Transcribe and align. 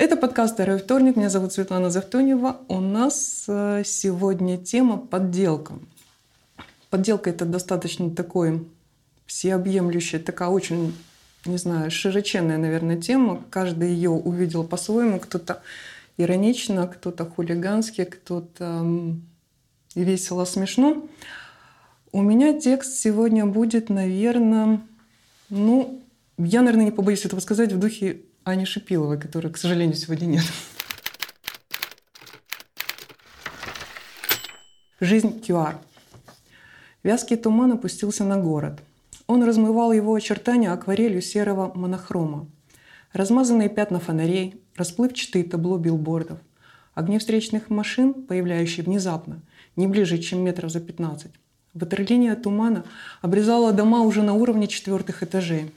Это 0.00 0.16
подкаст 0.16 0.54
«Второй 0.54 0.78
вторник». 0.78 1.16
Меня 1.16 1.28
зовут 1.28 1.52
Светлана 1.52 1.90
Завтонева. 1.90 2.62
У 2.68 2.80
нас 2.80 3.44
э, 3.46 3.82
сегодня 3.84 4.56
тема 4.56 4.96
подделка. 4.96 5.74
Подделка– 6.88 7.28
это 7.30 7.44
достаточно 7.44 8.10
такой 8.10 8.66
всеобъемлющая, 9.26 10.18
такая 10.18 10.48
очень, 10.48 10.96
не 11.44 11.58
знаю, 11.58 11.90
широченная, 11.90 12.56
наверное, 12.56 12.98
тема. 12.98 13.44
Каждый 13.50 13.90
ее 13.90 14.08
увидел 14.08 14.64
по-своему. 14.64 15.20
Кто-то 15.20 15.60
иронично, 16.16 16.88
кто-то 16.88 17.26
хулигански, 17.26 18.04
кто-то 18.04 18.86
весело, 19.94 20.46
смешно. 20.46 21.06
У 22.10 22.22
меня 22.22 22.58
текст 22.58 22.94
сегодня 22.94 23.44
будет, 23.44 23.90
наверное, 23.90 24.80
ну, 25.50 26.02
я, 26.38 26.62
наверное, 26.62 26.86
не 26.86 26.90
побоюсь 26.90 27.26
этого 27.26 27.40
сказать, 27.40 27.74
в 27.74 27.78
духе 27.78 28.22
Ани 28.50 28.64
Шипиловой, 28.64 29.18
которой, 29.18 29.52
к 29.52 29.56
сожалению, 29.56 29.96
сегодня 29.96 30.26
нет. 30.26 30.44
Жизнь 35.00 35.40
QR. 35.46 35.76
Вязкий 37.02 37.36
туман 37.36 37.72
опустился 37.72 38.24
на 38.24 38.38
город. 38.38 38.80
Он 39.26 39.44
размывал 39.44 39.92
его 39.92 40.12
очертания 40.14 40.72
акварелью 40.72 41.22
серого 41.22 41.72
монохрома. 41.74 42.48
Размазанные 43.12 43.68
пятна 43.68 44.00
фонарей, 44.00 44.60
расплывчатые 44.76 45.44
табло 45.44 45.78
билбордов, 45.78 46.40
огни 46.94 47.18
встречных 47.18 47.70
машин, 47.70 48.12
появляющие 48.12 48.84
внезапно, 48.84 49.40
не 49.76 49.86
ближе, 49.86 50.18
чем 50.18 50.44
метров 50.44 50.70
за 50.70 50.80
15. 50.80 51.30
Ватерлиния 51.74 52.34
тумана 52.34 52.84
обрезала 53.22 53.72
дома 53.72 54.02
уже 54.02 54.22
на 54.22 54.34
уровне 54.34 54.66
четвертых 54.66 55.22
этажей. 55.22 55.70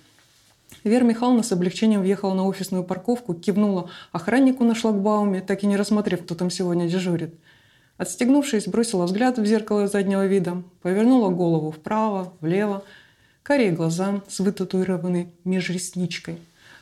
Вера 0.83 1.05
Михайловна 1.05 1.43
с 1.43 1.51
облегчением 1.51 2.01
въехала 2.01 2.33
на 2.33 2.45
офисную 2.45 2.83
парковку, 2.83 3.33
кивнула 3.33 3.89
охраннику 4.11 4.65
на 4.65 4.75
шлагбауме, 4.75 5.41
так 5.41 5.63
и 5.63 5.67
не 5.67 5.77
рассмотрев, 5.77 6.23
кто 6.23 6.35
там 6.35 6.49
сегодня 6.49 6.89
дежурит. 6.89 7.35
Отстегнувшись, 7.97 8.67
бросила 8.67 9.05
взгляд 9.05 9.37
в 9.37 9.45
зеркало 9.45 9.87
заднего 9.87 10.25
вида, 10.25 10.61
повернула 10.81 11.29
голову 11.29 11.71
вправо, 11.71 12.33
влево, 12.41 12.83
карие 13.43 13.71
глаза 13.71 14.21
с 14.27 14.39
вытатуированной 14.39 15.29
межресничкой, 15.45 16.39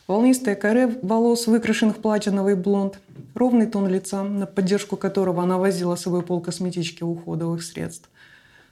волнистое 0.08 0.55
каре 0.55 0.88
волос, 1.03 1.45
выкрашенных 1.45 1.97
платиновый 1.97 2.55
блонд, 2.55 2.99
ровный 3.36 3.67
тон 3.67 3.88
лица, 3.88 4.23
на 4.23 4.47
поддержку 4.47 4.97
которого 4.97 5.43
она 5.43 5.59
возила 5.59 5.95
с 5.95 6.02
собой 6.02 6.23
пол 6.23 6.41
косметички 6.41 7.03
уходовых 7.03 7.61
средств. 7.61 8.09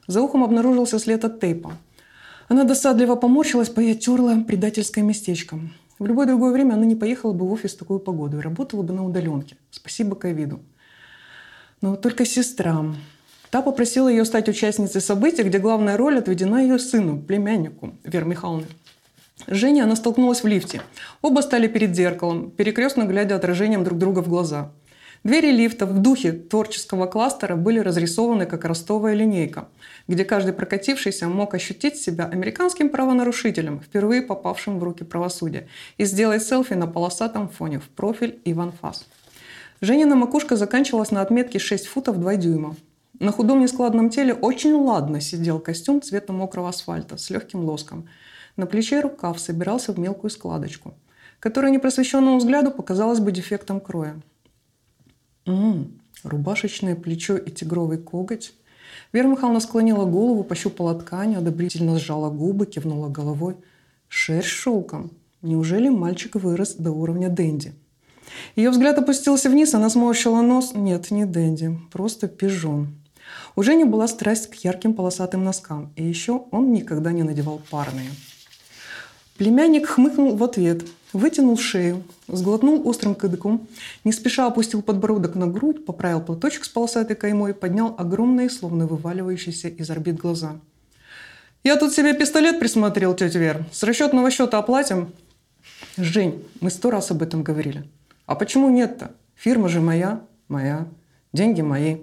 За 0.08 0.22
ухом 0.22 0.42
обнаружился 0.42 0.98
след 0.98 1.24
от 1.24 1.38
тейпа. 1.38 1.72
Она 2.50 2.64
досадливо 2.64 3.14
поморщилась, 3.14 3.68
потерла 3.68 4.42
предательское 4.42 5.04
местечко. 5.04 5.60
В 6.00 6.06
любое 6.06 6.26
другое 6.26 6.50
время 6.50 6.74
она 6.74 6.84
не 6.84 6.96
поехала 6.96 7.32
бы 7.32 7.46
в 7.46 7.52
офис 7.52 7.74
в 7.74 7.78
такую 7.78 8.00
погоду 8.00 8.38
и 8.38 8.40
работала 8.40 8.82
бы 8.82 8.92
на 8.92 9.06
удаленке. 9.06 9.56
Спасибо 9.70 10.16
ковиду. 10.16 10.58
Но 11.80 11.94
только 11.94 12.24
сестра. 12.24 12.84
Та 13.50 13.62
попросила 13.62 14.08
ее 14.08 14.24
стать 14.24 14.48
участницей 14.48 15.00
события, 15.00 15.44
где 15.44 15.60
главная 15.60 15.96
роль 15.96 16.18
отведена 16.18 16.60
ее 16.60 16.80
сыну, 16.80 17.22
племяннику 17.22 17.94
Веры 18.02 18.26
Михайловны. 18.26 18.66
Женя 19.46 19.84
она 19.84 19.94
столкнулась 19.94 20.42
в 20.42 20.46
лифте. 20.48 20.82
Оба 21.22 21.42
стали 21.42 21.68
перед 21.68 21.94
зеркалом, 21.94 22.50
перекрестно 22.50 23.04
глядя 23.04 23.36
отражением 23.36 23.84
друг 23.84 23.96
друга 23.96 24.24
в 24.24 24.28
глаза. 24.28 24.72
Двери 25.22 25.50
лифта 25.50 25.84
в 25.84 25.98
духе 25.98 26.32
творческого 26.32 27.04
кластера 27.04 27.54
были 27.54 27.78
разрисованы 27.78 28.46
как 28.46 28.64
ростовая 28.64 29.14
линейка, 29.14 29.68
где 30.08 30.24
каждый 30.24 30.54
прокатившийся 30.54 31.28
мог 31.28 31.52
ощутить 31.52 31.98
себя 31.98 32.24
американским 32.24 32.88
правонарушителем, 32.88 33.80
впервые 33.80 34.22
попавшим 34.22 34.78
в 34.78 34.82
руки 34.82 35.04
правосудия, 35.04 35.68
и 35.98 36.06
сделать 36.06 36.42
селфи 36.42 36.72
на 36.72 36.86
полосатом 36.86 37.50
фоне 37.50 37.80
в 37.80 37.88
профиль 37.90 38.40
и 38.46 38.54
в 38.54 38.60
анфас. 38.60 39.06
Женина 39.82 40.16
макушка 40.16 40.56
заканчивалась 40.56 41.10
на 41.10 41.20
отметке 41.20 41.58
6 41.58 41.86
футов 41.86 42.18
2 42.18 42.36
дюйма. 42.36 42.76
На 43.18 43.30
худом 43.30 43.60
нескладном 43.60 44.08
теле 44.08 44.32
очень 44.32 44.72
ладно 44.72 45.20
сидел 45.20 45.58
костюм 45.58 46.00
цвета 46.00 46.32
мокрого 46.32 46.70
асфальта 46.70 47.18
с 47.18 47.28
легким 47.28 47.60
лоском. 47.64 48.08
На 48.56 48.64
плече 48.64 49.00
рукав 49.00 49.38
собирался 49.38 49.92
в 49.92 49.98
мелкую 49.98 50.30
складочку, 50.30 50.94
которая 51.40 51.70
непросвещенному 51.70 52.38
взгляду 52.38 52.70
показалась 52.70 53.20
бы 53.20 53.32
дефектом 53.32 53.80
кроя. 53.80 54.16
М-м, 55.46 56.00
рубашечное 56.22 56.94
плечо 56.94 57.36
и 57.36 57.50
тигровый 57.50 57.98
коготь. 57.98 58.54
Вера 59.12 59.26
Михайловна 59.26 59.60
склонила 59.60 60.04
голову, 60.04 60.44
пощупала 60.44 60.94
ткань, 60.94 61.36
одобрительно 61.36 61.98
сжала 61.98 62.30
губы, 62.30 62.66
кивнула 62.66 63.08
головой. 63.08 63.56
Шерсть 64.08 64.48
шелком. 64.48 65.10
Неужели 65.42 65.88
мальчик 65.88 66.34
вырос 66.34 66.74
до 66.74 66.90
уровня 66.90 67.28
Дэнди? 67.28 67.72
Ее 68.56 68.70
взгляд 68.70 68.98
опустился 68.98 69.48
вниз, 69.48 69.74
она 69.74 69.90
сморщила 69.90 70.42
нос. 70.42 70.72
Нет, 70.74 71.10
не 71.10 71.24
Дэнди, 71.24 71.78
просто 71.92 72.28
пижон. 72.28 72.94
У 73.56 73.62
Жени 73.62 73.84
была 73.84 74.08
страсть 74.08 74.48
к 74.48 74.54
ярким 74.56 74.94
полосатым 74.94 75.44
носкам, 75.44 75.92
и 75.96 76.04
еще 76.04 76.44
он 76.50 76.72
никогда 76.72 77.12
не 77.12 77.22
надевал 77.22 77.60
парные. 77.70 78.10
Племянник 79.40 79.86
хмыкнул 79.86 80.36
в 80.36 80.44
ответ, 80.44 80.84
вытянул 81.14 81.56
шею, 81.56 82.04
сглотнул 82.28 82.86
острым 82.86 83.14
кадыком, 83.14 83.68
не 84.04 84.12
спеша 84.12 84.46
опустил 84.46 84.82
подбородок 84.82 85.34
на 85.34 85.46
грудь, 85.46 85.86
поправил 85.86 86.20
платочек 86.20 86.62
с 86.62 86.68
полосатой 86.68 87.16
каймой, 87.16 87.54
поднял 87.54 87.94
огромные, 87.96 88.50
словно 88.50 88.86
вываливающиеся 88.86 89.68
из 89.68 89.88
орбит 89.88 90.16
глаза. 90.16 90.56
«Я 91.64 91.76
тут 91.76 91.94
себе 91.94 92.12
пистолет 92.12 92.60
присмотрел, 92.60 93.14
тетя 93.14 93.38
Вер. 93.38 93.64
С 93.72 93.82
расчетного 93.82 94.30
счета 94.30 94.58
оплатим?» 94.58 95.10
«Жень, 95.96 96.44
мы 96.60 96.68
сто 96.68 96.90
раз 96.90 97.10
об 97.10 97.22
этом 97.22 97.42
говорили». 97.42 97.88
«А 98.26 98.34
почему 98.34 98.68
нет-то? 98.68 99.12
Фирма 99.36 99.70
же 99.70 99.80
моя, 99.80 100.20
моя, 100.48 100.86
деньги 101.32 101.62
мои». 101.62 101.96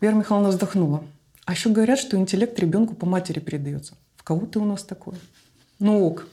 Вера 0.00 0.14
Михайловна 0.14 0.48
вздохнула. 0.48 1.04
«А 1.44 1.52
еще 1.52 1.68
говорят, 1.68 1.98
что 1.98 2.16
интеллект 2.16 2.58
ребенку 2.58 2.94
по 2.94 3.04
матери 3.04 3.40
передается. 3.40 3.96
В 4.16 4.22
кого 4.22 4.46
ты 4.46 4.58
у 4.58 4.64
нас 4.64 4.82
такой?» 4.82 5.16
«Ну 5.78 6.06
ок, 6.06 6.26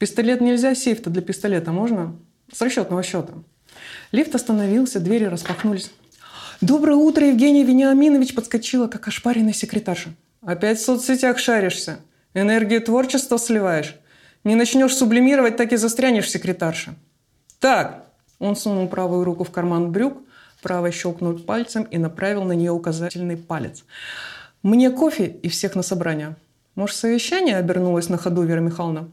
Пистолет 0.00 0.40
нельзя, 0.40 0.74
сейф-то 0.74 1.10
для 1.10 1.20
пистолета 1.20 1.72
можно? 1.72 2.16
С 2.50 2.62
расчетного 2.62 3.02
счета. 3.02 3.34
Лифт 4.12 4.34
остановился, 4.34 4.98
двери 4.98 5.26
распахнулись. 5.26 5.90
«Доброе 6.62 6.96
утро, 6.96 7.26
Евгений 7.26 7.64
Вениаминович!» 7.64 8.34
подскочила, 8.34 8.88
как 8.88 9.06
ошпаренная 9.08 9.52
секретарша. 9.52 10.08
«Опять 10.40 10.78
в 10.78 10.84
соцсетях 10.86 11.38
шаришься? 11.38 11.98
Энергию 12.32 12.80
творчества 12.80 13.36
сливаешь? 13.36 13.94
Не 14.42 14.54
начнешь 14.54 14.96
сублимировать, 14.96 15.58
так 15.58 15.70
и 15.74 15.76
застрянешь, 15.76 16.30
секретарша!» 16.30 16.94
«Так!» 17.58 18.06
Он 18.38 18.56
сунул 18.56 18.88
правую 18.88 19.24
руку 19.24 19.44
в 19.44 19.50
карман 19.50 19.92
брюк, 19.92 20.22
правой 20.62 20.92
щелкнул 20.92 21.38
пальцем 21.38 21.82
и 21.82 21.98
направил 21.98 22.44
на 22.44 22.52
нее 22.52 22.72
указательный 22.72 23.36
палец. 23.36 23.84
«Мне 24.62 24.90
кофе 24.90 25.26
и 25.26 25.50
всех 25.50 25.74
на 25.74 25.82
собрание». 25.82 26.36
«Может, 26.74 26.96
совещание?»– 26.96 27.56
обернулась 27.58 28.08
на 28.08 28.16
ходу 28.16 28.42
Вера 28.44 28.60
Михайловна. 28.60 29.10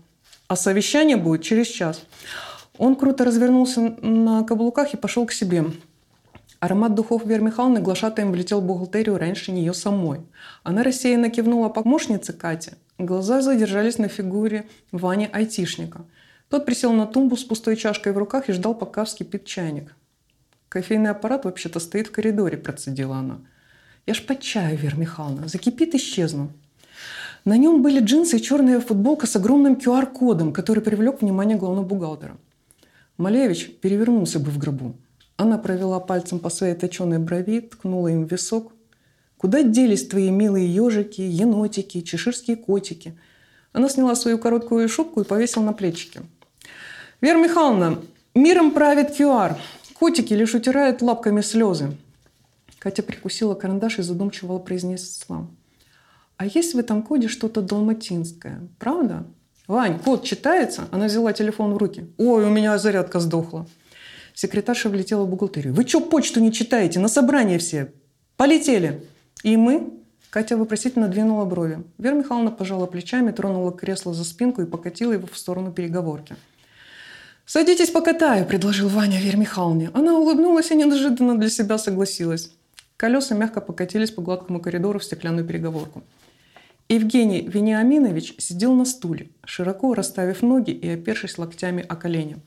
А 0.48 0.56
совещание 0.56 1.18
будет 1.18 1.44
через 1.44 1.68
час. 1.68 2.04
Он 2.78 2.96
круто 2.96 3.26
развернулся 3.26 3.82
на 4.02 4.44
каблуках 4.44 4.94
и 4.94 4.98
пошел 4.98 5.26
к 5.26 5.32
себе. 5.32 5.66
Аромат 6.60 6.96
духов 6.96 7.26
Веры 7.26 7.44
Михайловны 7.44 7.82
глашатаем 7.82 8.32
влетел 8.32 8.62
в 8.62 8.66
бухгалтерию 8.66 9.18
раньше 9.18 9.52
нее 9.52 9.74
самой. 9.74 10.22
Она 10.64 10.84
рассеянно 10.84 11.30
кивнула 11.30 11.70
помощнице 11.70 12.34
Кате. 12.34 12.78
Глаза 12.98 13.42
задержались 13.42 14.00
на 14.00 14.08
фигуре 14.08 14.68
Вани 14.92 15.30
Айтишника. 15.32 16.06
Тот 16.50 16.66
присел 16.66 16.94
на 16.94 17.06
тумбу 17.06 17.36
с 17.36 17.44
пустой 17.44 17.76
чашкой 17.76 18.14
в 18.14 18.18
руках 18.18 18.50
и 18.50 18.54
ждал, 18.54 18.74
пока 18.74 19.06
вскипит 19.06 19.46
чайник. 19.46 19.96
«Кофейный 20.70 21.12
аппарат 21.12 21.46
вообще-то 21.46 21.80
стоит 21.80 22.08
в 22.08 22.12
коридоре»,– 22.12 22.58
процедила 22.58 23.18
она. 23.18 23.42
«Я 24.06 24.14
ж 24.14 24.26
под 24.26 24.42
чаю, 24.42 24.78
Вера 24.78 24.96
Михайловна. 24.96 25.48
Закипит, 25.48 25.94
исчезну». 25.94 26.52
На 27.46 27.58
нем 27.58 27.82
были 27.82 28.00
джинсы 28.00 28.38
и 28.38 28.42
черная 28.42 28.80
футболка 28.80 29.28
с 29.28 29.36
огромным 29.36 29.74
QR-кодом, 29.74 30.54
который 30.54 30.84
привлек 30.84 31.22
внимание 31.22 31.58
главного 31.58 31.86
бухгалтера. 31.86 32.38
Малевич 33.18 33.72
перевернулся 33.82 34.40
бы 34.40 34.52
в 34.52 34.58
гробу. 34.58 34.96
Она 35.38 35.58
провела 35.58 36.00
пальцем 36.00 36.40
по 36.40 36.50
своей 36.50 36.76
точеной 36.76 37.20
брови, 37.20 37.62
ткнула 37.62 38.10
им 38.10 38.26
в 38.26 38.32
висок. 38.32 38.74
«Куда 39.38 39.62
делись 39.62 40.08
твои 40.08 40.32
милые 40.32 40.68
ежики, 40.68 41.22
енотики, 41.22 42.02
чеширские 42.02 42.58
котики?» 42.58 43.16
Она 43.72 43.88
сняла 43.88 44.16
свою 44.16 44.40
короткую 44.40 44.90
шубку 44.90 45.22
и 45.22 45.24
повесила 45.24 45.64
на 45.64 45.74
плечики. 45.74 46.22
«Вера 47.22 47.38
Михайловна, 47.38 48.00
миром 48.34 48.72
правит 48.72 49.20
QR. 49.20 49.56
Котики 49.94 50.34
лишь 50.34 50.56
утирают 50.56 51.04
лапками 51.04 51.42
слезы». 51.42 51.96
Катя 52.80 53.04
прикусила 53.04 53.54
карандаш 53.54 54.00
и 54.00 54.02
задумчиво 54.02 54.58
произнесла. 54.58 55.48
А 56.38 56.46
есть 56.46 56.76
в 56.76 56.78
этом 56.78 57.02
коде 57.02 57.28
что-то 57.28 57.62
далматинское, 57.62 58.62
правда? 58.80 59.26
Вань, 59.68 60.00
код 60.00 60.24
читается? 60.24 60.88
Она 60.92 61.08
взяла 61.08 61.34
телефон 61.34 61.74
в 61.74 61.78
руки. 61.78 62.08
Ой, 62.18 62.46
у 62.46 62.50
меня 62.50 62.78
зарядка 62.78 63.20
сдохла. 63.20 63.68
Секретарша 64.34 64.90
влетела 64.90 65.24
в 65.24 65.30
бухгалтерию. 65.30 65.74
Вы 65.74 65.88
что 65.88 66.00
почту 66.00 66.40
не 66.40 66.54
читаете? 66.54 67.00
На 67.00 67.08
собрание 67.08 67.58
все. 67.58 67.92
Полетели. 68.38 69.04
И 69.44 69.58
мы? 69.58 69.94
Катя 70.30 70.58
вопросительно 70.58 71.08
двинула 71.08 71.46
брови. 71.46 71.84
Вера 71.98 72.14
Михайловна 72.14 72.52
пожала 72.52 72.86
плечами, 72.86 73.32
тронула 73.32 73.72
кресло 73.72 74.14
за 74.14 74.24
спинку 74.24 74.62
и 74.62 74.66
покатила 74.66 75.14
его 75.14 75.26
в 75.26 75.38
сторону 75.38 75.72
переговорки. 75.72 76.36
«Садитесь 77.46 77.90
покатаю»,– 77.90 78.46
предложил 78.48 78.90
Ваня 78.90 79.20
Вере 79.20 79.38
Михайловне. 79.38 79.90
Она 79.94 80.18
улыбнулась 80.18 80.70
и 80.70 80.76
неожиданно 80.76 81.38
для 81.38 81.50
себя 81.50 81.78
согласилась. 81.78 82.52
Колеса 82.98 83.36
мягко 83.36 83.62
покатились 83.62 84.12
по 84.12 84.22
гладкому 84.22 84.60
коридору 84.60 85.00
в 85.00 85.04
стеклянную 85.04 85.48
переговорку. 85.48 86.04
Евгений 86.90 87.42
Вениаминович 87.42 88.36
сидел 88.38 88.74
на 88.74 88.86
стуле, 88.86 89.28
широко 89.44 89.94
расставив 89.94 90.42
ноги 90.42 90.72
и 90.72 90.88
опершись 90.88 91.38
локтями 91.38 91.84
о 91.86 91.98
колени. 91.98 92.38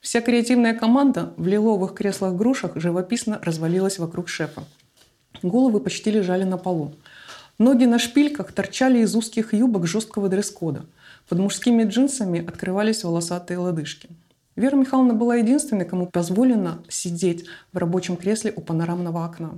Вся 0.00 0.20
креативная 0.20 0.74
команда 0.74 1.32
в 1.36 1.46
лиловых 1.46 1.94
креслах-грушах 1.94 2.72
живописно 2.74 3.38
развалилась 3.40 4.00
вокруг 4.00 4.28
шефа. 4.28 4.64
Головы 5.44 5.78
почти 5.78 6.10
лежали 6.10 6.42
на 6.42 6.58
полу. 6.58 6.96
Ноги 7.58 7.84
на 7.84 8.00
шпильках 8.00 8.50
торчали 8.50 8.98
из 8.98 9.14
узких 9.14 9.54
юбок 9.54 9.86
жесткого 9.86 10.28
дресс-кода. 10.28 10.86
Под 11.28 11.38
мужскими 11.38 11.84
джинсами 11.84 12.44
открывались 12.44 13.04
волосатые 13.04 13.58
лодыжки. 13.58 14.08
Вера 14.56 14.74
Михайловна 14.74 15.14
была 15.14 15.36
единственной, 15.36 15.84
кому 15.84 16.06
позволено 16.06 16.82
сидеть 16.88 17.44
в 17.72 17.78
рабочем 17.78 18.16
кресле 18.16 18.52
у 18.56 18.60
панорамного 18.60 19.24
окна. 19.24 19.52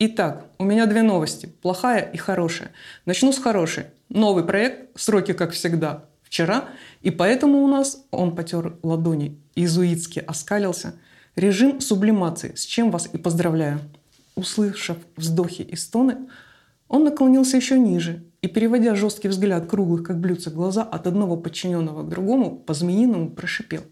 Итак, 0.00 0.46
у 0.58 0.64
меня 0.64 0.86
две 0.86 1.02
новости. 1.02 1.46
Плохая 1.60 1.98
и 1.98 2.16
хорошая. 2.16 2.70
Начну 3.04 3.32
с 3.32 3.38
хорошей. 3.38 3.86
Новый 4.08 4.44
проект, 4.44 4.96
сроки 5.00 5.32
как 5.32 5.50
всегда, 5.50 6.04
вчера. 6.22 6.68
И 7.02 7.10
поэтому 7.10 7.64
у 7.64 7.66
нас, 7.66 8.04
он 8.12 8.36
потер 8.36 8.76
ладони, 8.84 9.36
иезуитски 9.56 10.20
оскалился, 10.20 10.94
режим 11.34 11.80
сублимации, 11.80 12.54
с 12.54 12.64
чем 12.64 12.92
вас 12.92 13.08
и 13.12 13.18
поздравляю. 13.18 13.80
Услышав 14.36 14.98
вздохи 15.16 15.62
и 15.62 15.74
стоны, 15.74 16.16
он 16.86 17.02
наклонился 17.02 17.56
еще 17.56 17.76
ниже 17.76 18.22
и, 18.40 18.46
переводя 18.46 18.94
жесткий 18.94 19.26
взгляд 19.26 19.66
круглых, 19.66 20.04
как 20.04 20.20
блюдца, 20.20 20.52
глаза 20.52 20.84
от 20.84 21.08
одного 21.08 21.36
подчиненного 21.36 22.04
к 22.04 22.08
другому, 22.08 22.56
по-змеиному 22.56 23.30
прошипел. 23.30 23.82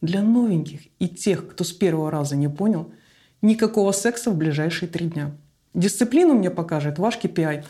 Для 0.00 0.22
новеньких 0.22 0.82
и 1.00 1.08
тех, 1.08 1.48
кто 1.48 1.64
с 1.64 1.72
первого 1.72 2.12
раза 2.12 2.36
не 2.36 2.48
понял– 2.48 2.92
Никакого 3.42 3.92
секса 3.92 4.30
в 4.30 4.36
ближайшие 4.36 4.88
три 4.88 5.06
дня. 5.06 5.30
Дисциплину 5.72 6.34
мне 6.34 6.50
покажет 6.50 6.98
ваш 6.98 7.16
KPI. 7.16 7.64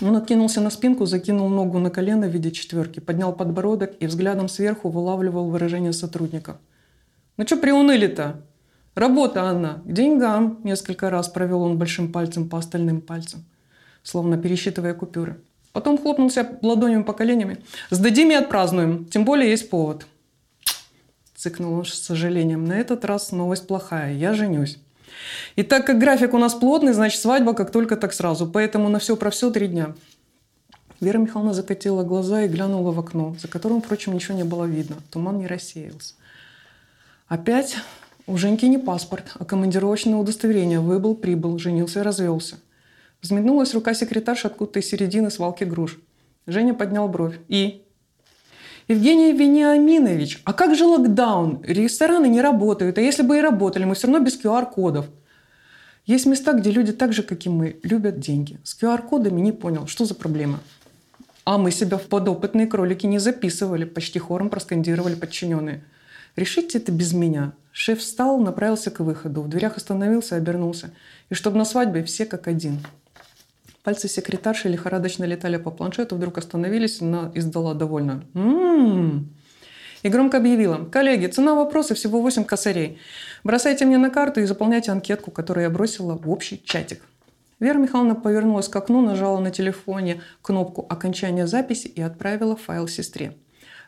Он 0.00 0.16
откинулся 0.16 0.60
на 0.62 0.70
спинку, 0.70 1.04
закинул 1.04 1.48
ногу 1.48 1.78
на 1.78 1.90
колено 1.90 2.26
в 2.26 2.30
виде 2.30 2.50
четверки, 2.50 3.00
поднял 3.00 3.34
подбородок 3.34 3.92
и 4.00 4.06
взглядом 4.06 4.48
сверху 4.48 4.88
вылавливал 4.88 5.50
выражение 5.50 5.92
сотрудников. 5.92 6.56
«Ну 7.36 7.46
что 7.46 7.58
приуныли-то? 7.58 8.40
Работа 8.94 9.42
она, 9.42 9.82
к 9.84 9.92
деньгам!» 9.92 10.60
Несколько 10.64 11.10
раз 11.10 11.28
провел 11.28 11.62
он 11.62 11.78
большим 11.78 12.10
пальцем 12.10 12.48
по 12.48 12.58
остальным 12.58 13.02
пальцам, 13.02 13.44
словно 14.02 14.38
пересчитывая 14.38 14.94
купюры. 14.94 15.38
Потом 15.72 15.98
хлопнулся 15.98 16.58
ладонями 16.62 17.02
по 17.02 17.12
коленями. 17.12 17.58
«Сдадим 17.90 18.30
и 18.30 18.34
отпразднуем, 18.34 19.04
тем 19.04 19.24
более 19.24 19.50
есть 19.50 19.68
повод». 19.68 20.06
Цыкнул 21.36 21.74
он 21.74 21.84
с 21.84 21.94
сожалением. 21.94 22.64
«На 22.64 22.78
этот 22.78 23.04
раз 23.04 23.32
новость 23.32 23.66
плохая, 23.66 24.14
я 24.14 24.32
женюсь». 24.32 24.78
И 25.56 25.62
так 25.62 25.86
как 25.86 25.98
график 25.98 26.34
у 26.34 26.38
нас 26.38 26.54
плотный, 26.54 26.92
значит 26.92 27.20
свадьба 27.20 27.54
как 27.54 27.70
только 27.70 27.96
так 27.96 28.12
сразу. 28.12 28.46
Поэтому 28.46 28.88
на 28.88 28.98
все 28.98 29.16
про 29.16 29.30
все 29.30 29.50
три 29.50 29.68
дня. 29.68 29.94
Вера 31.00 31.18
Михайловна 31.18 31.52
закатила 31.52 32.02
глаза 32.02 32.42
и 32.42 32.48
глянула 32.48 32.92
в 32.92 32.98
окно, 32.98 33.36
за 33.40 33.48
которым, 33.48 33.82
впрочем, 33.82 34.14
ничего 34.14 34.36
не 34.36 34.44
было 34.44 34.64
видно. 34.64 34.96
Туман 35.10 35.38
не 35.38 35.46
рассеялся. 35.46 36.14
Опять 37.28 37.76
у 38.26 38.36
Женьки 38.36 38.64
не 38.66 38.78
паспорт, 38.78 39.32
а 39.38 39.44
командировочное 39.44 40.16
удостоверение. 40.16 40.80
Выбыл, 40.80 41.14
прибыл, 41.14 41.58
женился 41.58 42.00
и 42.00 42.02
развелся. 42.02 42.56
Взметнулась 43.20 43.74
рука 43.74 43.94
секретарши 43.94 44.46
откуда-то 44.46 44.80
из 44.80 44.88
середины 44.88 45.30
свалки 45.30 45.64
груш. 45.64 45.98
Женя 46.46 46.74
поднял 46.74 47.08
бровь. 47.08 47.38
И? 47.48 47.83
Евгений 48.86 49.32
Вениаминович, 49.32 50.42
а 50.44 50.52
как 50.52 50.74
же 50.74 50.84
локдаун? 50.84 51.62
Рестораны 51.62 52.26
не 52.28 52.42
работают, 52.42 52.98
а 52.98 53.00
если 53.00 53.22
бы 53.22 53.38
и 53.38 53.40
работали, 53.40 53.84
мы 53.84 53.94
все 53.94 54.08
равно 54.08 54.22
без 54.22 54.38
QR-кодов. 54.38 55.06
Есть 56.04 56.26
места, 56.26 56.52
где 56.52 56.70
люди 56.70 56.92
так 56.92 57.14
же, 57.14 57.22
как 57.22 57.46
и 57.46 57.48
мы, 57.48 57.78
любят 57.82 58.20
деньги. 58.20 58.58
С 58.62 58.78
QR-кодами 58.78 59.40
не 59.40 59.52
понял, 59.52 59.86
что 59.86 60.04
за 60.04 60.14
проблема. 60.14 60.60
А 61.46 61.56
мы 61.56 61.70
себя 61.70 61.96
в 61.96 62.02
подопытные 62.02 62.66
кролики 62.66 63.06
не 63.06 63.18
записывали, 63.18 63.86
почти 63.86 64.18
хором 64.18 64.50
проскандировали 64.50 65.14
подчиненные. 65.14 65.82
Решите 66.36 66.76
это 66.76 66.92
без 66.92 67.14
меня. 67.14 67.54
Шеф 67.72 68.00
встал, 68.00 68.38
направился 68.38 68.90
к 68.90 69.00
выходу. 69.00 69.40
В 69.40 69.48
дверях 69.48 69.78
остановился, 69.78 70.36
обернулся. 70.36 70.90
И 71.30 71.34
чтобы 71.34 71.56
на 71.56 71.64
свадьбе 71.64 72.04
все 72.04 72.26
как 72.26 72.48
один. 72.48 72.80
Пальцы 73.84 74.08
секретарши 74.08 74.70
лихорадочно 74.70 75.24
летали 75.24 75.58
по 75.58 75.70
планшету, 75.70 76.16
вдруг 76.16 76.38
остановились, 76.38 77.02
она 77.02 77.30
издала 77.34 77.74
довольно. 77.74 78.24
«М-м-м!» 78.32 79.28
И 80.02 80.08
громко 80.08 80.38
объявила. 80.38 80.86
«Коллеги, 80.86 81.26
цена 81.26 81.54
вопроса 81.54 81.94
всего 81.94 82.22
8 82.22 82.44
косарей. 82.44 82.98
Бросайте 83.44 83.84
мне 83.84 83.98
на 83.98 84.08
карту 84.08 84.40
и 84.40 84.46
заполняйте 84.46 84.90
анкетку, 84.90 85.30
которую 85.30 85.64
я 85.64 85.70
бросила 85.70 86.16
в 86.16 86.30
общий 86.30 86.62
чатик». 86.64 87.02
Вера 87.60 87.76
Михайловна 87.76 88.14
повернулась 88.14 88.68
к 88.68 88.76
окну, 88.76 89.02
нажала 89.02 89.38
на 89.38 89.50
телефоне 89.50 90.22
кнопку 90.40 90.86
окончания 90.88 91.46
записи 91.46 91.86
и 91.86 92.00
отправила 92.00 92.56
файл 92.56 92.88
сестре. 92.88 93.36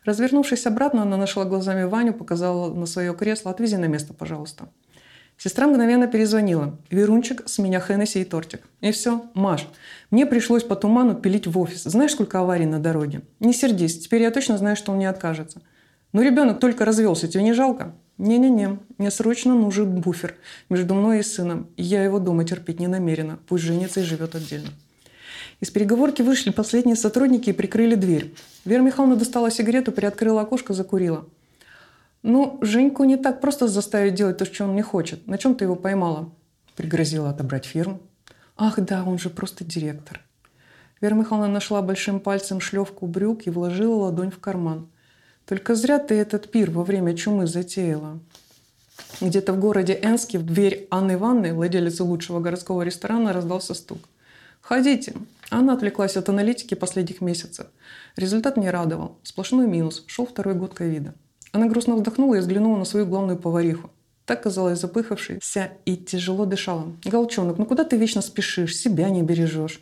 Развернувшись 0.05 0.67
обратно, 0.67 1.03
она 1.03 1.17
нашла 1.17 1.47
глазами 1.47 1.85
Ваню, 1.85 2.13
показала 2.13 2.73
на 2.73 2.85
свое 2.85 3.15
кресло. 3.15 3.51
«Отвези 3.51 3.79
на 3.79 3.87
место, 3.87 4.13
пожалуйста». 4.13 4.69
Сестра 5.39 5.67
мгновенно 5.67 6.07
перезвонила. 6.07 6.79
Верунчик, 6.91 7.43
с 7.47 7.59
меня 7.59 7.79
Хеннесси 7.79 8.23
и 8.23 8.25
тортик. 8.25 8.63
И 8.81 8.91
все, 8.91 9.27
Маш, 9.35 9.69
мне 10.11 10.25
пришлось 10.25 10.65
по 10.65 10.77
туману 10.77 11.15
пилить 11.15 11.47
в 11.47 11.59
офис. 11.59 11.83
Знаешь, 11.83 12.13
сколько 12.13 12.41
аварий 12.41 12.65
на 12.65 12.79
дороге? 12.79 13.21
Не 13.39 13.53
сердись, 13.53 13.99
теперь 13.99 14.23
я 14.23 14.31
точно 14.31 14.57
знаю, 14.57 14.77
что 14.77 14.93
он 14.93 14.99
не 14.99 15.05
откажется. 15.05 15.61
Но 16.13 16.23
ребенок 16.23 16.59
только 16.59 16.87
развелся, 16.87 17.29
тебе 17.29 17.43
не 17.43 17.53
жалко? 17.53 17.95
Не-не-не, 18.17 18.79
мне 18.97 19.11
срочно 19.11 19.55
нужен 19.55 20.01
буфер 20.01 20.37
между 20.71 20.95
мной 20.95 21.21
и 21.21 21.23
сыном. 21.23 21.69
Я 21.77 22.03
его 22.03 22.19
дома 22.19 22.45
терпеть 22.45 22.81
не 22.81 22.87
намерена. 22.87 23.39
Пусть 23.47 23.65
женится 23.65 24.01
и 24.01 24.05
живет 24.05 24.35
отдельно. 24.35 24.71
Из 25.61 25.71
переговорки 25.71 26.23
вышли 26.23 26.51
последние 26.51 26.97
сотрудники 26.97 27.51
и 27.51 27.53
прикрыли 27.53 27.95
дверь. 27.95 28.35
Вера 28.65 28.81
Михайловна 28.81 29.17
достала 29.17 29.51
сигарету, 29.51 29.93
приоткрыла 29.93 30.43
окошко, 30.43 30.73
закурила. 30.73 31.27
Ну, 32.29 32.59
Женьку 32.61 33.05
не 33.05 33.17
так 33.17 33.41
просто 33.41 33.69
заставить 33.69 34.17
делать 34.17 34.39
то, 34.39 34.45
что 34.45 34.65
он 34.65 34.75
не 34.75 34.83
хочет. 34.83 35.29
На 35.29 35.39
чем 35.39 35.55
ты 35.55 35.65
его 35.65 35.77
поймала? 35.77 36.29
Пригрозила 36.75 37.31
отобрать 37.31 37.67
фирму. 37.67 38.01
Ах 38.57 38.81
да, 38.81 39.05
он 39.05 39.17
же 39.17 39.31
просто 39.31 39.63
директор. 39.63 40.21
Вера 41.01 41.15
Михайловна 41.15 41.53
нашла 41.53 41.83
большим 41.83 42.19
пальцем 42.19 42.61
шлевку 42.61 43.07
брюк 43.07 43.47
и 43.47 43.51
вложила 43.51 44.07
ладонь 44.07 44.33
в 44.33 44.41
карман. 44.41 44.89
Только 45.47 45.77
зря 45.77 46.01
ты 46.01 46.17
этот 46.17 46.51
пир 46.51 46.73
во 46.73 46.83
время 46.83 47.15
чумы 47.15 47.47
затеяла. 47.47 48.19
Где-то 49.21 49.53
в 49.53 49.61
городе 49.61 49.97
Энске 50.03 50.41
в 50.41 50.45
дверь 50.45 50.89
Анны 50.91 51.13
Ивановны, 51.13 51.55
владелицы 51.55 52.03
лучшего 52.03 52.41
городского 52.41 52.83
ресторана, 52.83 53.33
раздался 53.33 53.73
стук. 53.73 54.01
«Ходите». 54.63 55.15
Она 55.49 55.75
отвлеклась 55.75 56.17
от 56.17 56.29
аналитики 56.29 56.75
последних 56.75 57.21
месяцев. 57.21 57.69
Результат 58.17 58.57
не 58.57 58.69
радовал. 58.69 59.17
Сплошной 59.23 59.69
минус. 59.69 60.03
Шел 60.09 60.27
второй 60.27 60.55
год 60.55 60.75
ковида. 60.75 61.15
Она 61.57 61.69
грустно 61.69 61.97
вздохнула 61.97 62.35
и 62.35 62.41
взглянула 62.41 62.77
на 62.77 62.85
свою 62.85 63.07
главную 63.07 63.39
повариху. 63.39 63.89
Так 64.27 64.43
казалась 64.43 64.79
запыхавшейся 64.79 65.71
и 65.87 65.97
тяжело 65.97 66.45
дышала. 66.45 66.93
«Голчонок, 67.03 67.57
ну 67.57 67.65
куда 67.65 67.85
ты 67.85 67.97
вечно 67.97 68.21
спешишь? 68.21 68.77
Себя 68.77 69.09
не 69.09 69.23
бережешь». 69.23 69.81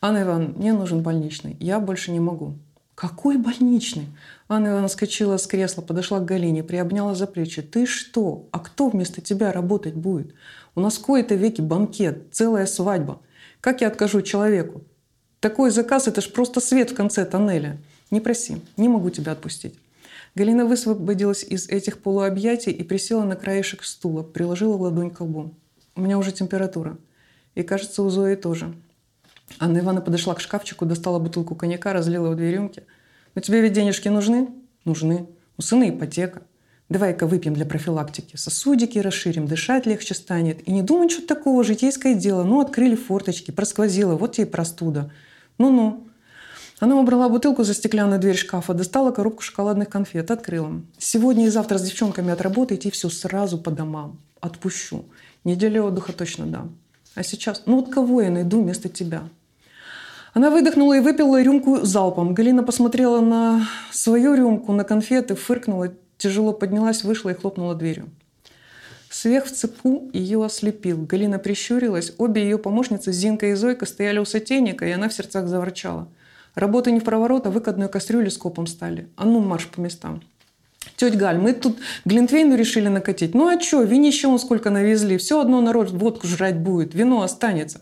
«Анна 0.00 0.22
Ивановна, 0.22 0.54
мне 0.56 0.72
нужен 0.72 1.02
больничный. 1.02 1.58
Я 1.60 1.80
больше 1.80 2.12
не 2.12 2.20
могу». 2.20 2.54
«Какой 2.94 3.36
больничный?» 3.36 4.06
Анна 4.48 4.68
Ивановна 4.68 4.88
скочила 4.88 5.36
с 5.36 5.46
кресла, 5.46 5.82
подошла 5.82 6.18
к 6.18 6.24
Галине, 6.24 6.62
приобняла 6.62 7.14
за 7.14 7.26
плечи. 7.26 7.60
«Ты 7.60 7.84
что? 7.84 8.46
А 8.50 8.58
кто 8.58 8.88
вместо 8.88 9.20
тебя 9.20 9.52
работать 9.52 9.94
будет? 9.94 10.32
У 10.74 10.80
нас 10.80 10.96
в 10.96 11.02
кои-то 11.02 11.34
веки 11.34 11.60
банкет, 11.60 12.28
целая 12.32 12.64
свадьба. 12.64 13.20
Как 13.60 13.82
я 13.82 13.88
откажу 13.88 14.22
человеку? 14.22 14.80
Такой 15.40 15.72
заказ– 15.72 16.06
это 16.08 16.22
ж 16.22 16.32
просто 16.32 16.60
свет 16.60 16.90
в 16.90 16.94
конце 16.94 17.26
тоннеля. 17.26 17.76
Не 18.10 18.22
проси, 18.22 18.62
не 18.78 18.88
могу 18.88 19.10
тебя 19.10 19.32
отпустить». 19.32 19.74
Галина 20.34 20.64
высвободилась 20.64 21.44
из 21.44 21.68
этих 21.68 21.98
полуобъятий 21.98 22.72
и 22.72 22.82
присела 22.82 23.24
на 23.24 23.36
краешек 23.36 23.84
стула, 23.84 24.22
приложила 24.22 24.76
ладонь 24.76 25.10
к 25.10 25.20
лбу. 25.20 25.54
«У 25.94 26.00
меня 26.00 26.18
уже 26.18 26.32
температура. 26.32 26.96
И, 27.54 27.62
кажется, 27.62 28.02
у 28.02 28.08
Зои 28.08 28.34
тоже». 28.34 28.74
Анна 29.58 29.78
Ивановна 29.78 30.00
подошла 30.00 30.34
к 30.34 30.40
шкафчику, 30.40 30.86
достала 30.86 31.18
бутылку 31.18 31.54
коньяка, 31.54 31.92
разлила 31.92 32.30
в 32.30 32.36
две 32.36 32.52
рюмки. 32.52 32.84
«Но 33.34 33.42
тебе 33.42 33.60
ведь 33.60 33.74
денежки 33.74 34.08
нужны?» 34.08 34.48
«Нужны. 34.84 35.28
У 35.58 35.62
сына 35.62 35.90
ипотека. 35.90 36.42
Давай-ка 36.88 37.26
выпьем 37.26 37.54
для 37.54 37.64
профилактики. 37.64 38.36
Сосудики 38.36 38.98
расширим, 38.98 39.46
дышать 39.46 39.86
легче 39.86 40.14
станет. 40.14 40.66
И 40.66 40.72
не 40.72 40.82
думай, 40.82 41.08
что 41.08 41.26
такого, 41.26 41.62
житейское 41.62 42.14
дело. 42.14 42.42
Ну, 42.42 42.60
открыли 42.60 42.96
форточки, 42.96 43.50
просквозило, 43.50 44.16
вот 44.16 44.32
тебе 44.32 44.46
и 44.46 44.50
простуда. 44.50 45.12
Ну-ну, 45.58 46.06
она 46.82 46.98
убрала 46.98 47.28
бутылку 47.28 47.62
за 47.62 47.74
стеклянную 47.74 48.20
дверь 48.20 48.34
шкафа, 48.34 48.74
достала 48.74 49.12
коробку 49.12 49.42
шоколадных 49.42 49.88
конфет, 49.88 50.32
открыла. 50.32 50.82
Сегодня 50.98 51.46
и 51.46 51.48
завтра 51.48 51.78
с 51.78 51.82
девчонками 51.82 52.32
отработаете 52.32 52.88
и 52.88 52.90
все 52.90 53.08
сразу 53.08 53.56
по 53.56 53.70
домам. 53.70 54.18
Отпущу. 54.40 55.04
Неделю 55.44 55.84
отдыха 55.84 56.12
точно 56.12 56.46
дам. 56.46 56.76
А 57.14 57.22
сейчас, 57.22 57.62
ну 57.66 57.76
вот 57.76 57.94
кого 57.94 58.22
я 58.22 58.30
найду 58.30 58.62
вместо 58.62 58.88
тебя? 58.88 59.22
Она 60.34 60.50
выдохнула 60.50 60.96
и 60.96 61.00
выпила 61.00 61.40
рюмку 61.40 61.82
залпом. 61.86 62.34
Галина 62.34 62.64
посмотрела 62.64 63.20
на 63.20 63.68
свою 63.92 64.34
рюмку, 64.34 64.72
на 64.72 64.82
конфеты, 64.82 65.36
фыркнула. 65.36 65.94
Тяжело 66.18 66.52
поднялась, 66.52 67.04
вышла 67.04 67.30
и 67.30 67.34
хлопнула 67.34 67.76
дверью. 67.76 68.10
Свех 69.08 69.46
в 69.46 69.52
цепу 69.52 70.10
ее 70.12 70.44
ослепил. 70.44 71.06
Галина 71.06 71.38
прищурилась. 71.38 72.12
Обе 72.18 72.42
ее 72.42 72.58
помощницы, 72.58 73.12
Зинка 73.12 73.46
и 73.46 73.54
Зойка, 73.54 73.86
стояли 73.86 74.18
у 74.18 74.24
сотейника, 74.24 74.84
и 74.84 74.90
она 74.90 75.08
в 75.08 75.14
сердцах 75.14 75.46
заворчала. 75.46 76.08
Работа 76.54 76.90
не 76.90 77.00
в 77.00 77.04
проворот, 77.04 77.46
а 77.46 77.50
выкатную 77.50 77.88
кастрюлю 77.88 78.30
с 78.30 78.36
копом 78.36 78.66
стали. 78.66 79.08
А 79.16 79.24
ну, 79.24 79.40
марш 79.40 79.68
по 79.68 79.80
местам. 79.80 80.22
Тетя 80.96 81.16
Галь, 81.16 81.38
мы 81.38 81.52
тут 81.52 81.78
Глинтвейну 82.04 82.56
решили 82.56 82.88
накатить. 82.88 83.34
Ну 83.34 83.48
а 83.48 83.60
что, 83.60 83.82
винище 83.82 84.28
он 84.28 84.38
сколько 84.38 84.70
навезли. 84.70 85.16
Все 85.16 85.40
одно 85.40 85.60
народ 85.60 85.90
водку 85.90 86.26
жрать 86.26 86.58
будет, 86.58 86.94
вино 86.94 87.22
останется. 87.22 87.80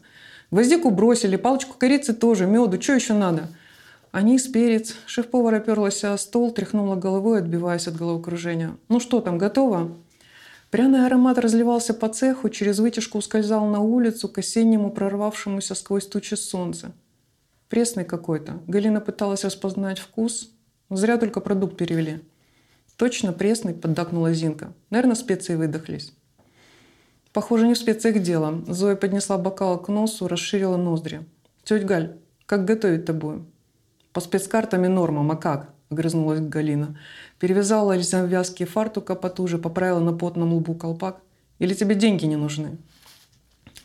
Гвоздику 0.51 0.91
бросили, 0.91 1.37
палочку 1.37 1.75
корицы 1.79 2.13
тоже, 2.13 2.47
меду, 2.47 2.81
что 2.81 2.95
еще 2.95 3.15
надо? 3.15 3.49
Анис, 4.13 4.49
перец. 4.49 4.95
Шеф-повар 5.07 5.55
оперлась 5.55 6.03
о 6.05 6.17
стол, 6.19 6.51
тряхнула 6.51 6.97
головой, 6.97 7.39
отбиваясь 7.39 7.87
от 7.87 7.97
головокружения. 7.97 8.77
Ну 8.89 9.01
что 9.01 9.21
там, 9.21 9.39
готово? 9.39 9.93
Пряный 10.71 11.07
аромат 11.07 11.39
разливался 11.39 11.95
по 11.95 12.09
цеху, 12.09 12.49
через 12.49 12.79
вытяжку 12.79 13.19
ускользал 13.19 13.67
на 13.67 13.81
улицу 13.81 14.29
к 14.29 14.39
осеннему 14.39 14.91
прорвавшемуся 14.91 15.75
сквозь 15.75 16.07
тучи 16.07 16.35
солнца. 16.35 16.93
Пресный 17.71 18.05
какой-то. 18.05 18.61
Галина 18.67 19.01
пыталась 19.01 19.45
распознать 19.45 20.01
вкус. 20.01 20.51
Зря 20.91 21.17
только 21.19 21.41
продукт 21.41 21.77
перевели. 21.77 22.21
Точно 22.97 23.33
пресный, 23.33 23.75
поддакнула 23.75 24.35
Зинка. 24.35 24.75
Наверное, 24.91 25.15
специи 25.15 25.55
выдохлись. 25.55 26.13
Похоже, 27.33 27.69
не 27.69 27.75
в 27.75 27.79
специях 27.79 28.21
дело. 28.23 28.65
Зоя 28.67 28.97
поднесла 28.97 29.39
бокал 29.39 29.81
к 29.81 29.89
носу, 29.89 30.27
расширила 30.27 30.77
ноздри. 30.77 31.25
Тетя 31.63 31.87
Галь, 31.87 32.17
как 32.45 32.65
готовить-то 32.65 33.15
будем? 33.15 33.47
По 34.13 34.21
спецкартам 34.21 34.85
и 34.85 34.89
нормам, 34.89 35.31
а 35.31 35.37
как? 35.37 35.73
Огрызнулась 35.91 36.41
Галина. 36.41 36.99
Перевязала 37.39 37.97
вязкие 37.97 38.67
фартука 38.67 39.15
потуже, 39.15 39.59
поправила 39.59 40.01
на 40.01 40.13
потном 40.13 40.55
лбу 40.55 40.75
колпак. 40.75 41.21
Или 41.61 41.75
тебе 41.75 41.95
деньги 41.95 42.27
не 42.27 42.37
нужны? 42.37 42.79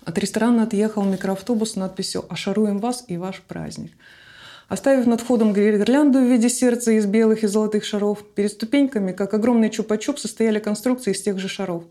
От 0.05 0.19
ресторана 0.19 0.63
отъехал 0.63 1.03
микроавтобус 1.03 1.71
с 1.71 1.75
надписью 1.75 2.25
«Ошаруем 2.29 2.77
вас 2.77 3.03
и 3.07 3.17
ваш 3.17 3.41
праздник». 3.41 3.91
Оставив 4.67 5.07
над 5.07 5.21
входом 5.21 5.53
гирлянду 5.53 6.19
в 6.19 6.31
виде 6.31 6.49
сердца 6.49 6.91
из 6.91 7.05
белых 7.05 7.43
и 7.43 7.47
золотых 7.47 7.83
шаров, 7.83 8.23
перед 8.35 8.51
ступеньками, 8.51 9.11
как 9.11 9.33
огромный 9.33 9.69
чупа-чуп, 9.69 10.17
стояли 10.17 10.59
конструкции 10.59 11.11
из 11.11 11.21
тех 11.21 11.39
же 11.39 11.47
шаров. 11.47 11.83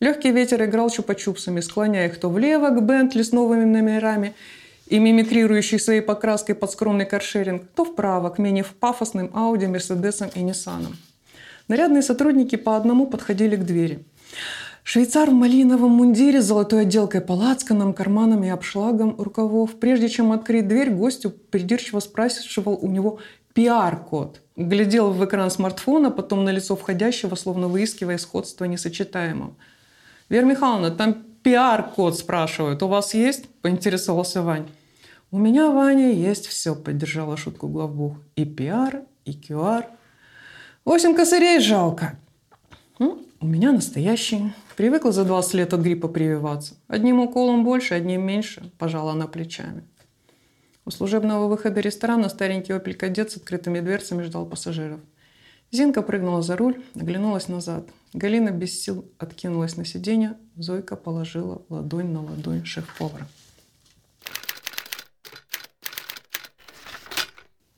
Легкий 0.00 0.32
ветер 0.32 0.62
играл 0.64 0.88
чупа-чупсами, 0.88 1.60
склоняя 1.60 2.08
их 2.08 2.18
то 2.18 2.30
влево 2.30 2.70
к 2.70 2.82
Бентли 2.82 3.22
с 3.22 3.32
новыми 3.32 3.64
номерами 3.64 4.34
и 4.86 4.98
мимикрирующий 4.98 5.78
своей 5.78 6.00
покраской 6.00 6.54
под 6.54 6.70
скромный 6.70 7.04
каршеринг, 7.04 7.62
то 7.74 7.84
вправо 7.84 8.30
к 8.30 8.38
менее 8.38 8.64
пафосным 8.80 9.30
Ауди, 9.34 9.66
Мерседесам 9.66 10.30
и 10.34 10.40
Ниссанам. 10.40 10.96
Нарядные 11.68 12.02
сотрудники 12.02 12.56
по 12.56 12.76
одному 12.76 13.06
подходили 13.06 13.56
к 13.56 13.64
двери. 13.64 14.04
Швейцар 14.82 15.30
в 15.30 15.34
малиновом 15.34 15.92
мундире 15.92 16.40
с 16.40 16.46
золотой 16.46 16.82
отделкой 16.82 17.20
палацканом, 17.20 17.92
карманами 17.92 18.46
и 18.46 18.50
обшлагом 18.50 19.14
рукавов. 19.18 19.78
Прежде 19.78 20.08
чем 20.08 20.32
открыть 20.32 20.68
дверь, 20.68 20.90
гостю 20.90 21.30
придирчиво 21.30 22.00
спрашивал 22.00 22.78
у 22.80 22.88
него 22.88 23.18
пиар-код. 23.52 24.40
Глядел 24.56 25.12
в 25.12 25.24
экран 25.24 25.50
смартфона, 25.50 26.10
потом 26.10 26.44
на 26.44 26.50
лицо 26.50 26.76
входящего, 26.76 27.34
словно 27.34 27.68
выискивая 27.68 28.18
сходство 28.18 28.64
несочетаемым. 28.64 29.56
«Вера 30.28 30.46
Михайловна, 30.46 30.90
там 30.90 31.24
пиар-код 31.42 32.18
спрашивают. 32.18 32.82
У 32.82 32.88
вас 32.88 33.14
есть?»– 33.14 33.48
поинтересовался 33.62 34.42
Вань. 34.42 34.68
«У 35.30 35.38
меня, 35.38 35.70
Ваня, 35.70 36.10
есть 36.10 36.46
все»,– 36.46 36.74
поддержала 36.76 37.36
шутку 37.36 37.68
главбух. 37.68 38.16
«И 38.34 38.44
пиар, 38.44 39.02
и 39.24 39.32
QR». 39.32 39.84
«Восемь 40.84 41.14
косарей 41.14 41.60
жалко». 41.60 42.18
У 43.42 43.46
меня 43.46 43.72
настоящий. 43.72 44.52
Привыкла 44.80 45.12
за 45.12 45.26
20 45.26 45.52
лет 45.52 45.74
от 45.74 45.80
гриппа 45.82 46.08
прививаться. 46.08 46.74
Одним 46.88 47.20
уколом 47.20 47.64
больше, 47.64 47.92
одним 47.92 48.22
меньше, 48.22 48.72
пожала 48.78 49.12
она 49.12 49.26
плечами. 49.26 49.84
У 50.86 50.90
служебного 50.90 51.48
выхода 51.48 51.80
ресторана 51.80 52.30
старенький 52.30 52.72
опель 52.72 52.94
кадет 52.94 53.30
с 53.30 53.36
открытыми 53.36 53.80
дверцами 53.80 54.22
ждал 54.22 54.46
пассажиров. 54.46 55.00
Зинка 55.70 56.00
прыгнула 56.00 56.40
за 56.40 56.56
руль, 56.56 56.82
оглянулась 56.94 57.48
назад. 57.48 57.90
Галина 58.14 58.52
без 58.52 58.82
сил 58.82 59.04
откинулась 59.18 59.76
на 59.76 59.84
сиденье. 59.84 60.38
Зойка 60.56 60.96
положила 60.96 61.60
ладонь 61.68 62.12
на 62.12 62.22
ладонь 62.22 62.64
шеф-повара. 62.64 63.28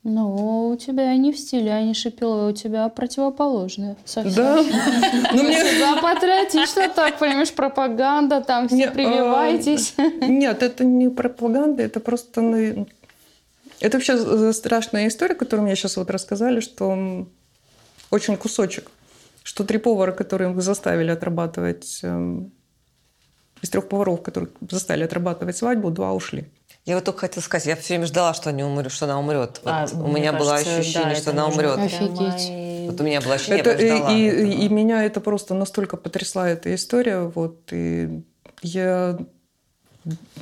Ну, 0.03 0.69
у 0.69 0.75
тебя 0.75 1.15
не 1.15 1.31
в 1.31 1.37
стиле, 1.37 1.71
а 1.71 1.81
не 1.81 1.93
шипело, 1.93 2.49
у 2.49 2.51
тебя 2.51 2.89
противоположное 2.89 3.95
совсем. 4.03 4.35
Да? 4.35 4.57
Ну, 5.33 5.43
мне... 5.43 5.63
Да, 5.79 6.01
патриотично 6.01 6.89
так, 6.89 7.19
понимаешь, 7.19 7.53
пропаганда, 7.53 8.41
там 8.41 8.67
все 8.67 8.89
а, 8.89 8.91
прививайтесь. 8.91 9.95
Нет, 10.21 10.61
это 10.61 10.83
не 10.83 11.09
пропаганда, 11.09 11.83
это 11.83 12.01
просто... 12.01 12.41
Ну, 12.41 12.85
это 13.79 13.97
вообще 13.97 14.51
страшная 14.51 15.07
история, 15.07 15.35
которую 15.35 15.65
мне 15.65 15.75
сейчас 15.75 15.95
вот 15.95 16.09
рассказали, 16.11 16.59
что 16.59 17.25
очень 18.11 18.35
кусочек, 18.35 18.91
что 19.41 19.63
три 19.63 19.77
повара, 19.77 20.11
которые 20.11 20.59
заставили 20.61 21.11
отрабатывать, 21.11 21.99
эм, 22.03 22.51
из 23.61 23.69
трех 23.69 23.87
поваров, 23.87 24.21
которых 24.21 24.49
заставили 24.69 25.05
отрабатывать 25.05 25.55
свадьбу, 25.55 25.89
два 25.91 26.11
ушли. 26.11 26.49
Я 26.85 26.95
вот 26.95 27.05
только 27.05 27.19
хотела 27.21 27.43
сказать, 27.43 27.65
я 27.65 27.75
все 27.77 27.93
время 27.93 28.07
ждала, 28.07 28.33
что, 28.33 28.49
они 28.49 28.63
умрет, 28.63 28.91
что 28.91 29.05
она 29.05 29.17
умрет. 29.17 29.61
Вот 29.63 29.71
а, 29.71 29.87
у 29.93 30.07
меня 30.07 30.33
было 30.33 30.55
ощущение, 30.55 31.13
да, 31.13 31.15
что 31.15 31.31
она 31.31 31.47
умрет. 31.47 31.77
Офигеть. 31.77 32.89
Вот 32.89 32.99
у 32.99 33.03
меня 33.03 33.21
было 33.21 33.35
ощущение, 33.35 33.61
это, 33.61 33.81
я 33.81 33.97
ждала. 33.97 34.13
И, 34.13 34.27
и, 34.27 34.65
и 34.65 34.69
меня 34.69 35.03
это 35.03 35.21
просто 35.21 35.53
настолько 35.53 35.95
потрясла 35.95 36.49
эта 36.49 36.75
история. 36.75 37.19
Вот, 37.19 37.71
и 37.71 38.23
я 38.61 39.17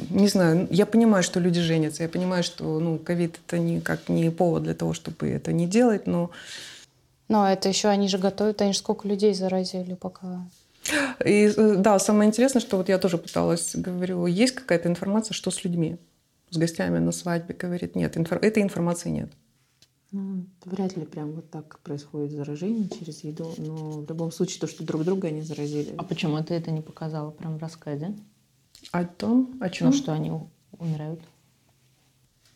не 0.10 0.27
знаю, 0.27 0.67
я 0.71 0.86
понимаю, 0.86 1.24
что 1.24 1.39
люди 1.39 1.62
женятся, 1.62 2.03
я 2.03 2.10
понимаю, 2.10 2.43
что 2.43 2.79
ну, 2.79 2.98
ковид 2.98 3.39
это 3.45 3.60
никак 3.60 4.10
не 4.10 4.31
повод 4.31 4.63
для 4.63 4.74
того, 4.74 4.93
чтобы 4.93 5.29
это 5.29 5.53
не 5.53 5.67
делать, 5.67 6.07
но... 6.07 6.31
Но 7.27 7.50
это 7.50 7.69
еще 7.69 7.88
они 7.88 8.07
же 8.07 8.17
готовят, 8.17 8.62
они 8.62 8.74
же 8.74 8.79
сколько 8.79 9.07
людей 9.07 9.33
заразили 9.33 9.93
пока. 9.93 10.41
И 11.24 11.53
да, 11.55 12.00
самое 12.00 12.27
интересное, 12.27 12.60
что 12.60 12.77
вот 12.77 12.89
я 12.89 12.98
тоже 12.98 13.19
пыталась, 13.19 13.75
говорю, 13.75 14.25
есть 14.25 14.55
какая-то 14.55 14.89
информация, 14.89 15.33
что 15.36 15.51
с 15.51 15.63
людьми? 15.63 15.98
С 16.51 16.58
гостями 16.58 17.00
на 17.00 17.12
свадьбе, 17.12 17.55
говорит, 17.55 17.96
нет, 17.96 18.17
инфор... 18.17 18.38
этой 18.41 18.62
информации 18.62 19.10
нет. 19.10 19.31
Ну, 20.12 20.46
вряд 20.65 20.98
ли 20.98 21.05
прям 21.05 21.31
вот 21.31 21.50
так 21.50 21.79
происходит 21.79 22.31
заражение 22.31 22.89
через 22.89 23.24
еду, 23.24 23.53
но 23.58 24.01
в 24.01 24.10
любом 24.10 24.31
случае 24.31 24.60
то, 24.60 24.67
что 24.67 24.84
друг 24.84 25.05
друга 25.05 25.29
они 25.29 25.41
заразили. 25.41 25.93
А 25.98 26.03
почему 26.03 26.43
ты 26.43 26.53
это 26.53 26.70
не 26.70 26.81
показала 26.81 27.31
прям 27.31 27.58
в 27.58 27.62
рассказе? 27.62 28.13
О 28.91 29.05
том, 29.05 29.58
о 29.62 29.70
чем? 29.70 29.88
Ну, 29.88 29.93
что 29.93 30.12
они 30.12 30.31
умирают. 30.77 31.22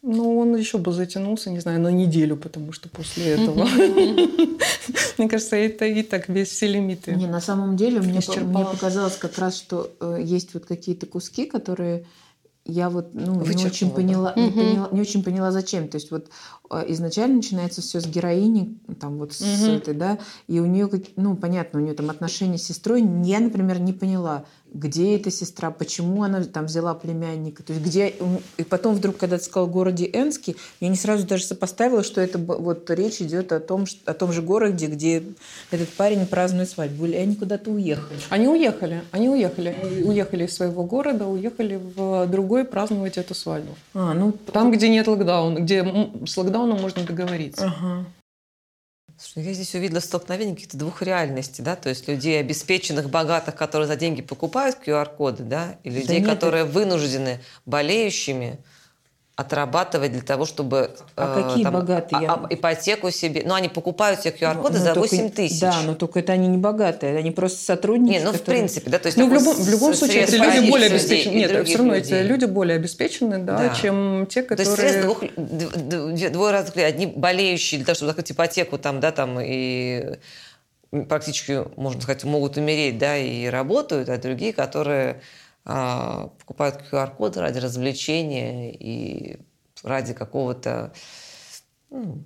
Ну, 0.01 0.37
он 0.37 0.55
еще 0.55 0.77
бы 0.77 0.91
затянулся, 0.91 1.49
не 1.49 1.59
знаю, 1.59 1.79
на 1.79 1.87
неделю, 1.87 2.35
потому 2.35 2.73
что 2.73 2.89
после 2.89 3.25
этого, 3.25 3.65
мне 5.17 5.29
кажется, 5.29 5.55
это 5.55 5.85
и 5.85 6.03
так 6.03 6.27
весь 6.27 6.49
все 6.49 6.67
лимиты. 6.67 7.15
Не, 7.15 7.27
на 7.27 7.41
самом 7.41 7.77
деле 7.77 8.01
мне 8.01 8.19
показалось 8.21 9.15
как 9.15 9.37
раз, 9.37 9.55
что 9.57 9.91
э, 10.01 10.19
есть 10.21 10.53
вот 10.53 10.65
какие-то 10.65 11.05
куски, 11.05 11.45
которые 11.45 12.05
я 12.65 12.89
вот 12.89 13.13
ну, 13.13 13.45
не 13.45 13.65
очень 13.65 13.91
поняла, 13.91 14.33
не, 14.35 14.49
поняла, 14.49 14.89
не 14.91 14.99
очень 14.99 15.23
поняла, 15.23 15.51
зачем. 15.51 15.87
То 15.87 15.97
есть 15.97 16.09
вот 16.09 16.29
а, 16.69 16.83
изначально 16.87 17.37
начинается 17.37 17.81
все 17.81 17.99
с 17.99 18.07
героини, 18.07 18.79
там 18.99 19.19
вот 19.19 19.33
с 19.33 19.63
угу. 19.63 19.71
этой, 19.71 19.93
да, 19.93 20.17
и 20.47 20.59
у 20.59 20.65
нее, 20.65 20.89
ну, 21.15 21.35
понятно, 21.35 21.79
у 21.79 21.83
нее 21.83 21.93
там 21.93 22.09
отношения 22.09 22.57
с 22.57 22.63
сестрой. 22.63 23.03
Я, 23.23 23.39
например, 23.39 23.79
не 23.79 23.93
поняла, 23.93 24.45
где 24.75 25.15
эта 25.15 25.31
сестра, 25.31 25.71
почему 25.71 26.23
она 26.23 26.43
там 26.43 26.65
взяла 26.65 26.93
племянника, 26.93 27.63
то 27.63 27.73
есть 27.73 27.85
где... 27.85 28.13
И 28.57 28.63
потом 28.63 28.95
вдруг, 28.95 29.17
когда 29.17 29.37
ты 29.37 29.43
сказал 29.43 29.67
городе 29.67 30.05
Энске, 30.11 30.55
я 30.81 30.89
не 30.89 30.97
сразу 30.97 31.25
даже 31.25 31.45
сопоставила, 31.45 32.03
что 32.03 32.19
это 32.19 32.37
вот 32.37 32.89
речь 32.89 33.21
идет 33.21 33.51
о 33.53 33.59
том, 33.59 33.85
о 34.05 34.13
том 34.13 34.33
же 34.33 34.41
городе, 34.41 34.87
где 34.87 35.23
этот 35.71 35.89
парень 35.89 36.25
празднует 36.25 36.69
свадьбу. 36.69 37.05
Или 37.05 37.15
они 37.15 37.35
куда-то 37.35 37.71
уехали? 37.71 38.19
Они 38.29 38.47
уехали, 38.47 39.03
они 39.11 39.29
уехали. 39.29 39.75
Уехали 40.03 40.45
из 40.45 40.53
своего 40.53 40.83
города, 40.83 41.25
уехали 41.25 41.79
в 41.95 42.27
другой 42.27 42.65
праздновать 42.65 43.17
эту 43.17 43.33
свадьбу. 43.33 43.75
А, 43.93 44.13
ну... 44.13 44.33
Там, 44.51 44.71
где 44.71 44.89
нет 44.89 45.07
локдауна, 45.07 45.59
где 45.59 45.83
с 46.25 46.35
локдауном 46.35 46.81
можно 46.81 47.03
договориться. 47.03 47.65
Ага. 47.65 48.05
Слушай, 49.17 49.47
я 49.47 49.53
здесь 49.53 49.73
увидела 49.75 49.99
столкновение 50.01 50.55
каких-то 50.55 50.77
двух 50.77 51.01
реальностей, 51.01 51.61
да, 51.61 51.75
то 51.75 51.89
есть 51.89 52.07
людей 52.07 52.39
обеспеченных, 52.39 53.09
богатых, 53.09 53.55
которые 53.55 53.87
за 53.87 53.95
деньги 53.95 54.21
покупают 54.21 54.77
QR-коды, 54.85 55.43
да, 55.43 55.77
и 55.83 55.89
людей, 55.89 56.19
да 56.19 56.33
которые 56.33 56.65
вынуждены 56.65 57.39
болеющими 57.65 58.59
отрабатывать 59.35 60.13
для 60.13 60.21
того, 60.21 60.45
чтобы... 60.45 60.91
А 61.17 61.39
э, 61.39 61.43
какие 61.43 61.63
там, 61.65 61.73
богатые? 61.73 62.27
А, 62.27 62.45
а, 62.49 62.53
ипотеку 62.53 63.11
себе... 63.11 63.43
Ну, 63.45 63.53
они 63.53 63.67
покупают 63.67 64.21
себе 64.21 64.33
QR-коды 64.39 64.77
ну, 64.77 64.83
за 64.83 64.93
8 64.93 65.29
тысяч. 65.31 65.59
Да, 65.59 65.81
но 65.85 65.93
только 65.93 66.19
это 66.19 66.31
они 66.31 66.47
не 66.47 66.57
богатые, 66.57 67.17
они 67.17 67.31
просто 67.31 67.63
сотрудники. 67.63 68.13
Не, 68.13 68.19
ну, 68.19 68.31
которые... 68.31 68.41
в 68.41 68.43
принципе, 68.45 68.89
да, 68.89 68.99
то 68.99 69.07
есть... 69.07 69.17
Ну, 69.17 69.27
в 69.27 69.33
любом, 69.33 69.55
в 69.55 69.69
любом 69.69 69.93
случае, 69.93 70.23
эти 70.23 70.35
люди 70.35 70.69
более 70.69 70.87
обеспечены. 70.87 71.33
Нет, 71.33 71.67
все 71.67 71.77
равно 71.77 71.95
людей. 71.95 72.17
эти 72.17 72.27
люди 72.27 72.45
более 72.45 72.77
обеспечены, 72.77 73.39
да, 73.39 73.57
да. 73.57 73.75
чем 73.75 74.25
те, 74.29 74.41
которые... 74.41 74.75
То 74.75 74.83
есть 74.83 75.01
двух, 75.01 75.23
двое 76.31 76.53
разных 76.53 76.75
людей. 76.75 76.87
Одни 76.87 77.05
болеющие 77.07 77.79
для 77.79 77.85
того, 77.85 77.95
чтобы 77.95 78.11
закрыть 78.11 78.31
ипотеку, 78.31 78.77
там, 78.77 79.01
да, 79.01 79.11
там, 79.11 79.37
и 79.41 80.17
практически, 81.09 81.65
можно 81.75 82.01
сказать, 82.01 82.23
могут 82.23 82.55
умереть, 82.55 82.97
да, 82.97 83.17
и 83.17 83.47
работают, 83.47 84.07
а 84.07 84.17
другие, 84.17 84.53
которые 84.53 85.19
а, 85.65 86.29
покупают 86.39 86.81
QR-коды 86.91 87.41
ради 87.41 87.59
развлечения 87.59 88.71
и 88.71 89.39
ради 89.83 90.13
какого-то 90.13 90.93
ну, 91.89 92.23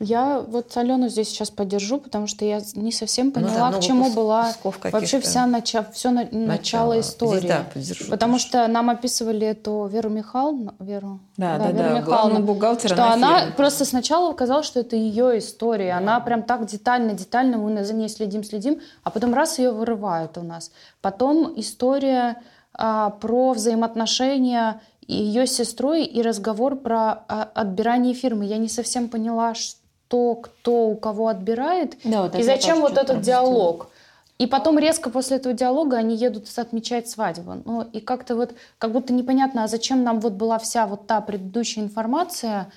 я 0.00 0.38
вот 0.38 0.76
Алену 0.76 1.08
здесь 1.08 1.28
сейчас 1.28 1.50
поддержу, 1.50 1.98
потому 1.98 2.28
что 2.28 2.44
я 2.44 2.60
не 2.74 2.92
совсем 2.92 3.32
поняла, 3.32 3.66
ну, 3.66 3.72
да, 3.72 3.78
к 3.78 3.80
чему 3.80 4.12
была 4.12 4.52
вообще 4.92 5.20
вся 5.20 5.44
нача... 5.44 5.82
все 5.92 6.10
на... 6.10 6.22
начало, 6.22 6.46
начало 6.46 7.00
истории. 7.00 7.38
Здесь, 7.38 7.50
да, 7.50 7.64
поддержу, 7.74 8.10
потому 8.10 8.34
тоже. 8.34 8.46
что 8.46 8.68
нам 8.68 8.90
описывали 8.90 9.44
эту 9.44 9.86
Веру 9.86 10.08
Михайловну, 10.08 10.74
Веру, 10.78 11.18
да, 11.36 11.58
да, 11.58 11.64
да, 11.64 11.70
Веру 11.72 11.88
да, 11.94 12.00
Михайловну, 12.00 12.40
бухгалтера 12.46 12.94
что 12.94 13.12
она 13.12 13.40
фильме. 13.40 13.54
просто 13.56 13.84
сначала 13.84 14.32
казалось, 14.34 14.66
что 14.66 14.78
это 14.78 14.94
ее 14.94 15.38
история, 15.38 15.90
да. 15.90 15.98
она 15.98 16.20
прям 16.20 16.44
так 16.44 16.66
детально, 16.66 17.14
детально 17.14 17.58
мы 17.58 17.82
за 17.82 17.92
ней 17.92 18.08
следим, 18.08 18.44
следим, 18.44 18.80
а 19.02 19.10
потом 19.10 19.34
раз 19.34 19.58
ее 19.58 19.72
вырывают 19.72 20.38
у 20.38 20.42
нас. 20.42 20.70
Потом 21.00 21.52
история 21.56 22.36
про 22.72 23.52
взаимоотношения 23.52 24.80
ее 25.06 25.46
с 25.46 25.52
сестрой 25.52 26.04
и 26.04 26.22
разговор 26.22 26.76
про 26.76 27.24
а, 27.28 27.48
отбирание 27.54 28.14
фирмы. 28.14 28.44
Я 28.44 28.58
не 28.58 28.68
совсем 28.68 29.08
поняла, 29.08 29.54
что 29.54 29.78
то, 30.08 30.34
кто 30.36 30.88
у 30.88 30.96
кого 30.96 31.28
отбирает, 31.28 31.96
да, 32.02 32.22
вот 32.22 32.34
и 32.34 32.42
зачем 32.42 32.80
вот 32.80 32.96
этот 32.96 33.20
диалог. 33.20 33.90
И 34.38 34.46
потом 34.46 34.78
резко 34.78 35.10
после 35.10 35.36
этого 35.36 35.54
диалога 35.54 35.96
они 35.96 36.16
едут 36.16 36.46
отмечать 36.56 37.08
свадьбу. 37.08 37.56
Ну 37.64 37.82
и 37.82 38.00
как-то 38.00 38.36
вот, 38.36 38.54
как 38.78 38.92
будто 38.92 39.12
непонятно, 39.12 39.64
а 39.64 39.68
зачем 39.68 40.04
нам 40.04 40.20
вот 40.20 40.34
была 40.34 40.58
вся 40.58 40.86
вот 40.86 41.06
та 41.06 41.20
предыдущая 41.20 41.82
информация, 41.82 42.70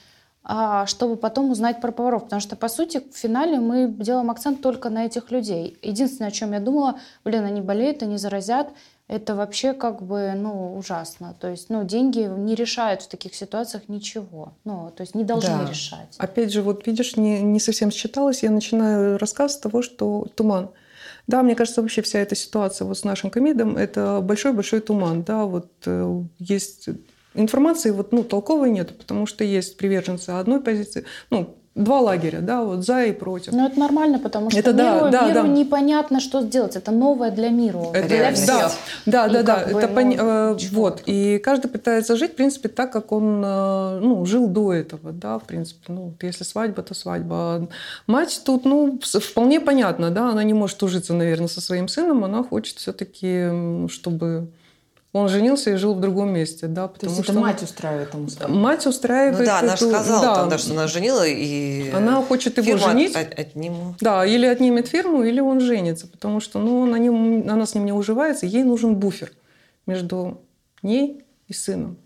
а, 0.43 0.87
чтобы 0.87 1.17
потом 1.17 1.51
узнать 1.51 1.79
про 1.79 1.91
поваров. 1.91 2.23
Потому 2.23 2.39
что, 2.39 2.55
по 2.55 2.67
сути, 2.67 3.03
в 3.11 3.15
финале 3.15 3.59
мы 3.59 3.87
делаем 3.87 4.31
акцент 4.31 4.61
только 4.61 4.89
на 4.89 5.05
этих 5.05 5.29
людей. 5.29 5.77
Единственное, 5.83 6.29
о 6.29 6.31
чем 6.31 6.53
я 6.53 6.59
думала, 6.59 6.99
блин, 7.23 7.45
они 7.45 7.61
болеют, 7.61 8.01
они 8.01 8.17
заразят, 8.17 8.69
это 9.11 9.35
вообще 9.35 9.73
как 9.73 10.01
бы, 10.01 10.31
ну, 10.37 10.77
ужасно. 10.77 11.35
То 11.37 11.49
есть, 11.49 11.69
ну, 11.69 11.83
деньги 11.83 12.19
не 12.19 12.55
решают 12.55 13.01
в 13.01 13.09
таких 13.09 13.35
ситуациях 13.35 13.89
ничего. 13.89 14.53
Ну, 14.63 14.89
то 14.95 15.01
есть 15.01 15.15
не 15.15 15.25
должны 15.25 15.65
да. 15.65 15.69
решать. 15.69 16.15
Опять 16.17 16.53
же, 16.53 16.61
вот 16.61 16.87
видишь, 16.87 17.17
не, 17.17 17.41
не 17.41 17.59
совсем 17.59 17.91
считалось. 17.91 18.41
Я 18.41 18.51
начинаю 18.51 19.17
рассказ 19.17 19.55
с 19.55 19.59
того, 19.59 19.81
что 19.81 20.27
туман. 20.35 20.69
Да, 21.27 21.43
мне 21.43 21.55
кажется, 21.55 21.81
вообще 21.81 22.01
вся 22.01 22.19
эта 22.19 22.35
ситуация 22.35 22.85
вот 22.85 22.97
с 22.97 23.03
нашим 23.03 23.29
комедом– 23.29 23.75
это 23.77 24.21
большой-большой 24.21 24.79
туман. 24.79 25.23
Да, 25.23 25.43
вот 25.43 25.69
э, 25.85 26.23
есть 26.39 26.87
информации 27.33 27.91
вот, 27.91 28.13
ну, 28.13 28.23
толковой 28.23 28.71
нет, 28.71 28.97
потому 28.97 29.25
что 29.25 29.43
есть 29.43 29.75
приверженцы 29.75 30.29
одной 30.29 30.61
позиции, 30.61 31.03
ну, 31.29 31.57
два 31.73 32.01
лагеря, 32.01 32.39
да, 32.41 32.63
вот 32.63 32.85
за 32.85 33.05
и 33.05 33.13
против. 33.13 33.53
Ну, 33.53 33.65
это 33.65 33.79
нормально, 33.79 34.19
потому 34.19 34.49
что 34.49 34.59
это, 34.59 34.73
миру, 34.73 35.09
да, 35.09 35.27
миру 35.27 35.41
да. 35.43 35.47
непонятно, 35.47 36.19
что 36.19 36.41
сделать. 36.41 36.75
Это 36.75 36.91
новое 36.91 37.31
для 37.31 37.49
мира, 37.49 37.85
это, 37.93 38.07
для 38.07 38.33
всех. 38.33 38.71
Да, 39.05 39.29
да, 39.29 39.29
да, 39.29 39.43
да. 39.43 39.61
это 39.61 39.87
бы, 39.87 39.93
пони... 39.93 40.15
ну, 40.17 40.57
вот. 40.71 41.03
И 41.05 41.37
каждый 41.39 41.69
пытается 41.69 42.17
жить, 42.17 42.33
в 42.33 42.35
принципе, 42.35 42.67
так, 42.67 42.91
как 42.91 43.13
он 43.13 43.41
э, 43.43 43.99
ну, 44.01 44.25
жил 44.25 44.47
до 44.47 44.73
этого, 44.73 45.13
да, 45.13 45.39
в 45.39 45.43
принципе. 45.43 45.93
Ну, 45.93 46.13
если 46.21 46.43
свадьба, 46.43 46.83
то 46.83 46.93
свадьба. 46.93 47.69
Мать 48.05 48.41
тут, 48.45 48.65
ну, 48.65 48.99
вполне 49.01 49.61
понятно, 49.61 50.11
да, 50.11 50.29
она 50.29 50.43
не 50.43 50.53
может 50.53 50.83
ужиться, 50.83 51.13
наверное, 51.13 51.47
со 51.47 51.61
своим 51.61 51.87
сыном, 51.87 52.25
она 52.25 52.43
хочет 52.43 52.77
все-таки, 52.77 53.87
чтобы 53.87 54.49
он 55.13 55.27
женился 55.27 55.71
и 55.71 55.75
жил 55.75 55.93
в 55.93 55.99
другом 55.99 56.33
месте, 56.33 56.67
да, 56.67 56.87
потому 56.87 57.11
То 57.11 57.17
есть 57.17 57.23
что 57.23 57.33
это 57.33 57.41
мать 57.41 57.61
устраивает 57.61 58.13
ему 58.13 58.29
свадьбу? 58.29 58.55
Мать 58.55 58.85
устраивает. 58.85 59.39
Ну 59.39 59.45
да, 59.45 59.59
она 59.59 59.75
же 59.75 59.87
сказала, 59.87 60.21
да. 60.21 60.49
Там, 60.49 60.57
что 60.57 60.71
она 60.71 60.87
женила 60.87 61.27
и 61.27 61.89
она 61.91 62.21
хочет 62.21 62.57
его 62.57 62.77
женить. 62.77 63.15
От, 63.15 63.37
отниму. 63.37 63.95
Да, 63.99 64.25
или 64.25 64.45
отнимет 64.45 64.87
фирму, 64.87 65.23
или 65.23 65.41
он 65.41 65.59
женится, 65.59 66.07
потому 66.07 66.39
что, 66.39 66.59
ну, 66.59 66.83
она, 66.83 66.97
не, 66.97 67.09
она 67.09 67.65
с 67.65 67.75
ним 67.75 67.85
не 67.85 67.91
уживается, 67.91 68.45
ей 68.45 68.63
нужен 68.63 68.95
буфер 68.95 69.31
между 69.85 70.41
ней 70.81 71.25
и 71.47 71.53
сыном. 71.53 71.97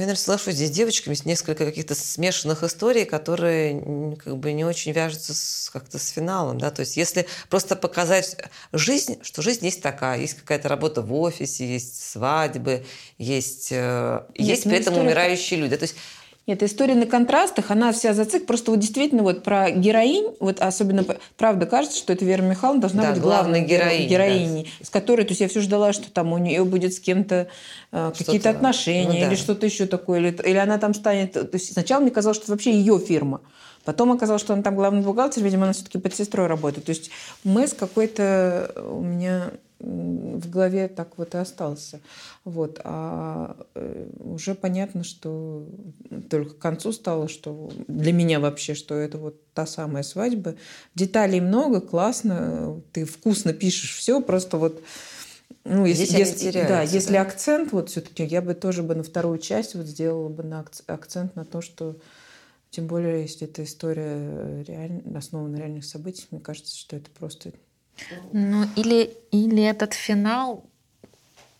Я, 0.00 0.06
наверное, 0.06 0.18
соглашусь, 0.22 0.54
здесь 0.54 0.68
с 0.68 0.72
девочками 0.72 1.12
есть 1.12 1.26
несколько 1.26 1.66
каких-то 1.66 1.94
смешанных 1.94 2.62
историй, 2.62 3.04
которые 3.04 4.16
как 4.16 4.38
бы 4.38 4.52
не 4.52 4.64
очень 4.64 4.92
вяжутся 4.92 5.34
с, 5.34 5.68
как-то 5.70 5.98
с 5.98 6.08
финалом. 6.08 6.56
Да? 6.56 6.70
То 6.70 6.80
есть 6.80 6.96
если 6.96 7.26
просто 7.50 7.76
показать 7.76 8.34
жизнь, 8.72 9.18
что 9.20 9.42
жизнь 9.42 9.62
есть 9.62 9.82
такая, 9.82 10.18
есть 10.18 10.38
какая-то 10.38 10.70
работа 10.70 11.02
в 11.02 11.12
офисе, 11.12 11.70
есть 11.70 12.02
свадьбы, 12.12 12.86
есть, 13.18 13.68
э, 13.72 14.22
Нет, 14.38 14.48
есть 14.48 14.64
при 14.64 14.78
этом 14.78 14.96
умирающие 14.96 15.60
люди. 15.60 15.76
То 15.76 15.82
есть 15.82 15.96
нет, 16.50 16.64
история 16.64 16.96
на 16.96 17.06
контрастах, 17.06 17.70
она 17.70 17.92
вся 17.92 18.12
зацик. 18.12 18.44
Просто 18.44 18.72
вот 18.72 18.80
действительно 18.80 19.22
вот 19.22 19.44
про 19.44 19.70
героинь, 19.70 20.34
вот 20.40 20.60
особенно, 20.60 21.04
правда, 21.36 21.64
кажется, 21.64 21.96
что 21.96 22.12
это 22.12 22.24
Вера 22.24 22.42
Михайловна 22.42 22.80
должна 22.80 23.02
да, 23.02 23.10
быть 23.12 23.20
главной 23.20 23.60
героиней, 23.60 24.08
героиней 24.08 24.72
да. 24.80 24.86
с 24.86 24.90
которой, 24.90 25.22
то 25.22 25.30
есть 25.30 25.40
я 25.40 25.48
все 25.48 25.60
ждала, 25.60 25.92
что 25.92 26.10
там 26.10 26.32
у 26.32 26.38
нее 26.38 26.64
будет 26.64 26.92
с 26.92 26.98
кем-то 26.98 27.46
э, 27.92 28.12
какие-то 28.18 28.50
отношения 28.50 29.06
ну, 29.06 29.20
да. 29.20 29.28
или 29.28 29.36
что-то 29.36 29.64
еще 29.64 29.86
такое, 29.86 30.18
или, 30.18 30.36
или 30.44 30.56
она 30.56 30.78
там 30.78 30.92
станет... 30.92 31.34
То 31.34 31.48
есть 31.52 31.72
сначала 31.72 32.00
мне 32.00 32.10
казалось, 32.10 32.38
что 32.38 32.46
это 32.46 32.52
вообще 32.52 32.72
ее 32.72 32.98
фирма. 32.98 33.42
Потом 33.84 34.10
оказалось, 34.10 34.42
что 34.42 34.52
она 34.52 34.64
там 34.64 34.74
главный 34.74 35.02
бухгалтер, 35.02 35.44
видимо, 35.44 35.64
она 35.64 35.72
все-таки 35.72 35.98
под 35.98 36.16
сестрой 36.16 36.48
работает. 36.48 36.84
То 36.86 36.90
есть 36.90 37.12
Мэс 37.44 37.74
какой-то 37.74 38.72
у 38.90 39.02
меня 39.02 39.52
в 39.80 40.50
голове 40.50 40.88
так 40.88 41.16
вот 41.16 41.34
и 41.34 41.38
остался. 41.38 42.00
Вот. 42.44 42.80
А 42.84 43.56
э, 43.74 44.08
уже 44.20 44.54
понятно, 44.54 45.04
что 45.04 45.66
только 46.28 46.54
к 46.54 46.58
концу 46.58 46.92
стало, 46.92 47.28
что 47.28 47.70
для 47.88 48.12
меня 48.12 48.40
вообще, 48.40 48.74
что 48.74 48.94
это 48.94 49.18
вот 49.18 49.40
та 49.54 49.66
самая 49.66 50.02
свадьба. 50.02 50.54
Деталей 50.94 51.40
много, 51.40 51.80
классно, 51.80 52.80
ты 52.92 53.04
вкусно 53.04 53.52
пишешь 53.52 53.96
все, 53.96 54.20
просто 54.20 54.56
вот 54.56 54.82
ну, 55.64 55.84
если, 55.84 56.04
Здесь 56.04 56.42
если, 56.42 56.52
да, 56.52 56.82
если 56.82 57.14
да? 57.14 57.22
акцент, 57.22 57.72
вот 57.72 57.90
все-таки 57.90 58.24
я 58.24 58.40
бы 58.40 58.54
тоже 58.54 58.82
бы 58.82 58.94
на 58.94 59.02
вторую 59.02 59.38
часть 59.38 59.74
вот 59.74 59.86
сделала 59.86 60.28
бы 60.28 60.42
на 60.42 60.64
акцент 60.86 61.36
на 61.36 61.44
то, 61.44 61.60
что 61.60 61.96
тем 62.70 62.86
более, 62.86 63.22
если 63.22 63.46
эта 63.46 63.64
история 63.64 64.62
реаль... 64.66 65.02
основана 65.14 65.50
на 65.50 65.56
реальных 65.56 65.84
событиях, 65.84 66.28
мне 66.30 66.40
кажется, 66.40 66.76
что 66.76 66.96
это 66.96 67.10
просто 67.10 67.52
ну, 68.32 68.66
или, 68.76 69.12
или 69.30 69.62
этот 69.62 69.94
финал, 69.94 70.64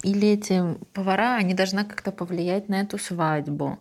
или 0.02 0.28
эти 0.28 0.62
повара, 0.92 1.36
они 1.36 1.54
должны 1.54 1.84
как-то 1.84 2.12
повлиять 2.12 2.68
на 2.68 2.80
эту 2.80 2.98
свадьбу. 2.98 3.78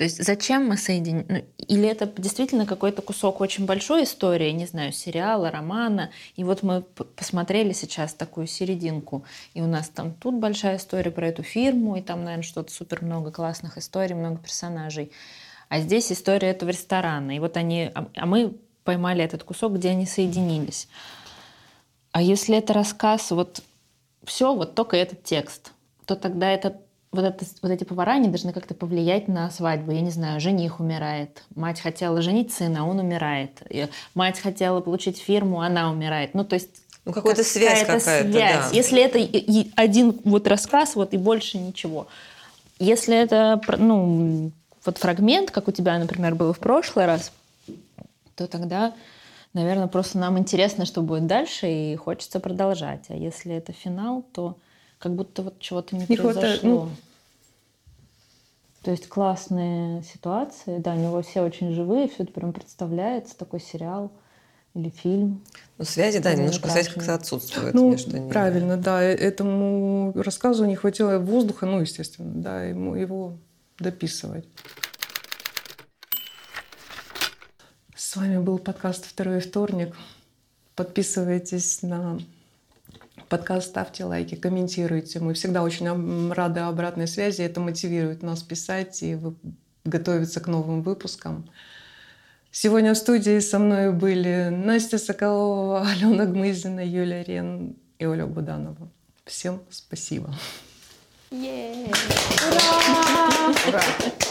То 0.00 0.04
есть 0.04 0.24
зачем 0.24 0.66
мы 0.66 0.78
соединим? 0.78 1.26
Ну, 1.28 1.44
или 1.58 1.86
это 1.86 2.10
действительно 2.16 2.64
какой-то 2.64 3.02
кусок 3.02 3.42
очень 3.42 3.66
большой 3.66 4.04
истории, 4.04 4.50
не 4.50 4.64
знаю, 4.64 4.92
сериала, 4.92 5.50
романа. 5.50 6.10
И 6.36 6.44
вот 6.44 6.62
мы 6.62 6.80
посмотрели 6.80 7.74
сейчас 7.74 8.14
такую 8.14 8.46
серединку, 8.46 9.26
и 9.52 9.60
у 9.60 9.66
нас 9.66 9.90
там 9.90 10.14
тут 10.14 10.36
большая 10.36 10.78
история 10.78 11.10
про 11.10 11.28
эту 11.28 11.42
фирму, 11.42 11.96
и 11.96 12.00
там, 12.00 12.24
наверное, 12.24 12.44
что-то 12.44 12.72
супер 12.72 13.04
много 13.04 13.30
классных 13.30 13.76
историй, 13.76 14.14
много 14.14 14.38
персонажей. 14.38 15.12
А 15.68 15.80
здесь 15.80 16.10
история 16.10 16.48
этого 16.48 16.70
ресторана. 16.70 17.36
И 17.36 17.38
вот 17.38 17.58
они, 17.58 17.90
а, 17.94 18.08
а 18.16 18.24
мы 18.24 18.54
поймали 18.84 19.22
этот 19.22 19.44
кусок, 19.44 19.74
где 19.74 19.90
они 19.90 20.06
соединились. 20.06 20.88
А 22.12 22.22
если 22.22 22.56
это 22.56 22.72
рассказ, 22.72 23.30
вот 23.30 23.62
все, 24.24 24.54
вот 24.54 24.74
только 24.74 24.96
этот 24.96 25.22
текст, 25.22 25.72
то 26.06 26.16
тогда 26.16 26.50
это, 26.50 26.76
вот, 27.12 27.24
это, 27.24 27.44
вот 27.62 27.70
эти 27.70 27.84
повара, 27.84 28.12
они 28.12 28.28
должны 28.28 28.52
как-то 28.52 28.74
повлиять 28.74 29.28
на 29.28 29.50
свадьбу. 29.50 29.92
Я 29.92 30.00
не 30.00 30.10
знаю, 30.10 30.40
жених 30.40 30.80
умирает, 30.80 31.44
мать 31.54 31.80
хотела 31.80 32.20
женить 32.20 32.52
сына, 32.52 32.88
он 32.88 32.98
умирает. 32.98 33.62
Мать 34.14 34.40
хотела 34.40 34.80
получить 34.80 35.18
фирму, 35.18 35.60
она 35.60 35.90
умирает. 35.90 36.34
Ну, 36.34 36.44
то 36.44 36.54
есть 36.54 36.82
ну, 37.04 37.12
какая-то 37.12 37.44
связь 37.44 37.80
какая-то, 37.80 38.30
связь. 38.30 38.32
Да. 38.32 38.68
Если 38.72 39.00
это 39.00 39.18
один 39.76 40.20
вот 40.24 40.46
рассказ, 40.46 40.96
вот 40.96 41.14
и 41.14 41.16
больше 41.16 41.58
ничего. 41.58 42.08
Если 42.78 43.16
это, 43.16 43.60
ну, 43.78 44.50
вот 44.84 44.98
фрагмент, 44.98 45.50
как 45.50 45.68
у 45.68 45.72
тебя, 45.72 45.98
например, 45.98 46.34
было 46.34 46.52
в 46.52 46.58
прошлый 46.58 47.06
раз, 47.06 47.32
то 48.34 48.46
тогда 48.46 48.94
наверное, 49.52 49.88
просто 49.88 50.18
нам 50.18 50.38
интересно, 50.38 50.84
что 50.84 51.02
будет 51.02 51.26
дальше, 51.26 51.70
и 51.70 51.96
хочется 51.96 52.40
продолжать. 52.40 53.06
А 53.08 53.14
если 53.14 53.54
это 53.54 53.72
финал, 53.72 54.24
то 54.32 54.56
как 54.98 55.14
будто 55.14 55.42
вот 55.42 55.58
чего-то 55.58 55.96
не, 55.96 56.06
не 56.08 56.16
произошло. 56.16 56.32
Хватает, 56.32 56.62
ну... 56.62 56.88
То 58.82 58.92
есть 58.92 59.08
классные 59.08 60.02
ситуации, 60.04 60.78
да, 60.78 60.94
у 60.94 60.96
него 60.96 61.20
все 61.20 61.42
очень 61.42 61.74
живые, 61.74 62.08
все 62.08 62.22
это 62.22 62.32
прям 62.32 62.52
представляется, 62.52 63.36
такой 63.36 63.60
сериал 63.60 64.10
или 64.74 64.88
фильм. 64.88 65.42
Ну, 65.76 65.84
связи, 65.84 66.18
да, 66.18 66.34
немножко 66.34 66.68
связь 66.68 66.88
как-то 66.88 67.14
отсутствует 67.14 67.74
ну, 67.74 67.90
между 67.90 68.16
ними. 68.16 68.30
Правильно, 68.30 68.76
да. 68.76 69.02
Э, 69.02 69.14
этому 69.14 70.12
рассказу 70.14 70.64
не 70.64 70.76
хватило 70.76 71.18
воздуха, 71.18 71.66
ну, 71.66 71.80
естественно, 71.80 72.32
да, 72.34 72.64
ему 72.64 72.94
его 72.94 73.34
дописывать. 73.78 74.46
С 78.10 78.16
вами 78.16 78.38
был 78.38 78.58
подкаст 78.58 79.06
«Второй 79.06 79.38
вторник». 79.38 79.94
Подписывайтесь 80.74 81.80
на 81.82 82.18
подкаст, 83.28 83.68
ставьте 83.68 84.04
лайки, 84.04 84.34
комментируйте. 84.34 85.20
Мы 85.20 85.34
всегда 85.34 85.62
очень 85.62 86.32
рады 86.32 86.58
обратной 86.58 87.06
связи. 87.06 87.42
Это 87.42 87.60
мотивирует 87.60 88.24
нас 88.24 88.42
писать 88.42 89.00
и 89.04 89.16
готовиться 89.84 90.40
к 90.40 90.48
новым 90.48 90.82
выпускам. 90.82 91.48
Сегодня 92.50 92.94
в 92.94 92.98
студии 92.98 93.38
со 93.38 93.60
мной 93.60 93.92
были 93.92 94.48
Настя 94.50 94.98
Соколова, 94.98 95.88
Алена 95.88 96.24
Гмызина, 96.24 96.84
Юлия 96.84 97.22
Рен 97.22 97.76
и 98.00 98.06
Оля 98.06 98.26
Буданова. 98.26 98.88
Всем 99.24 99.62
спасибо. 99.70 100.34
Yeah. 101.30 101.94
Ура! 103.68 103.68
Ура! 103.68 104.29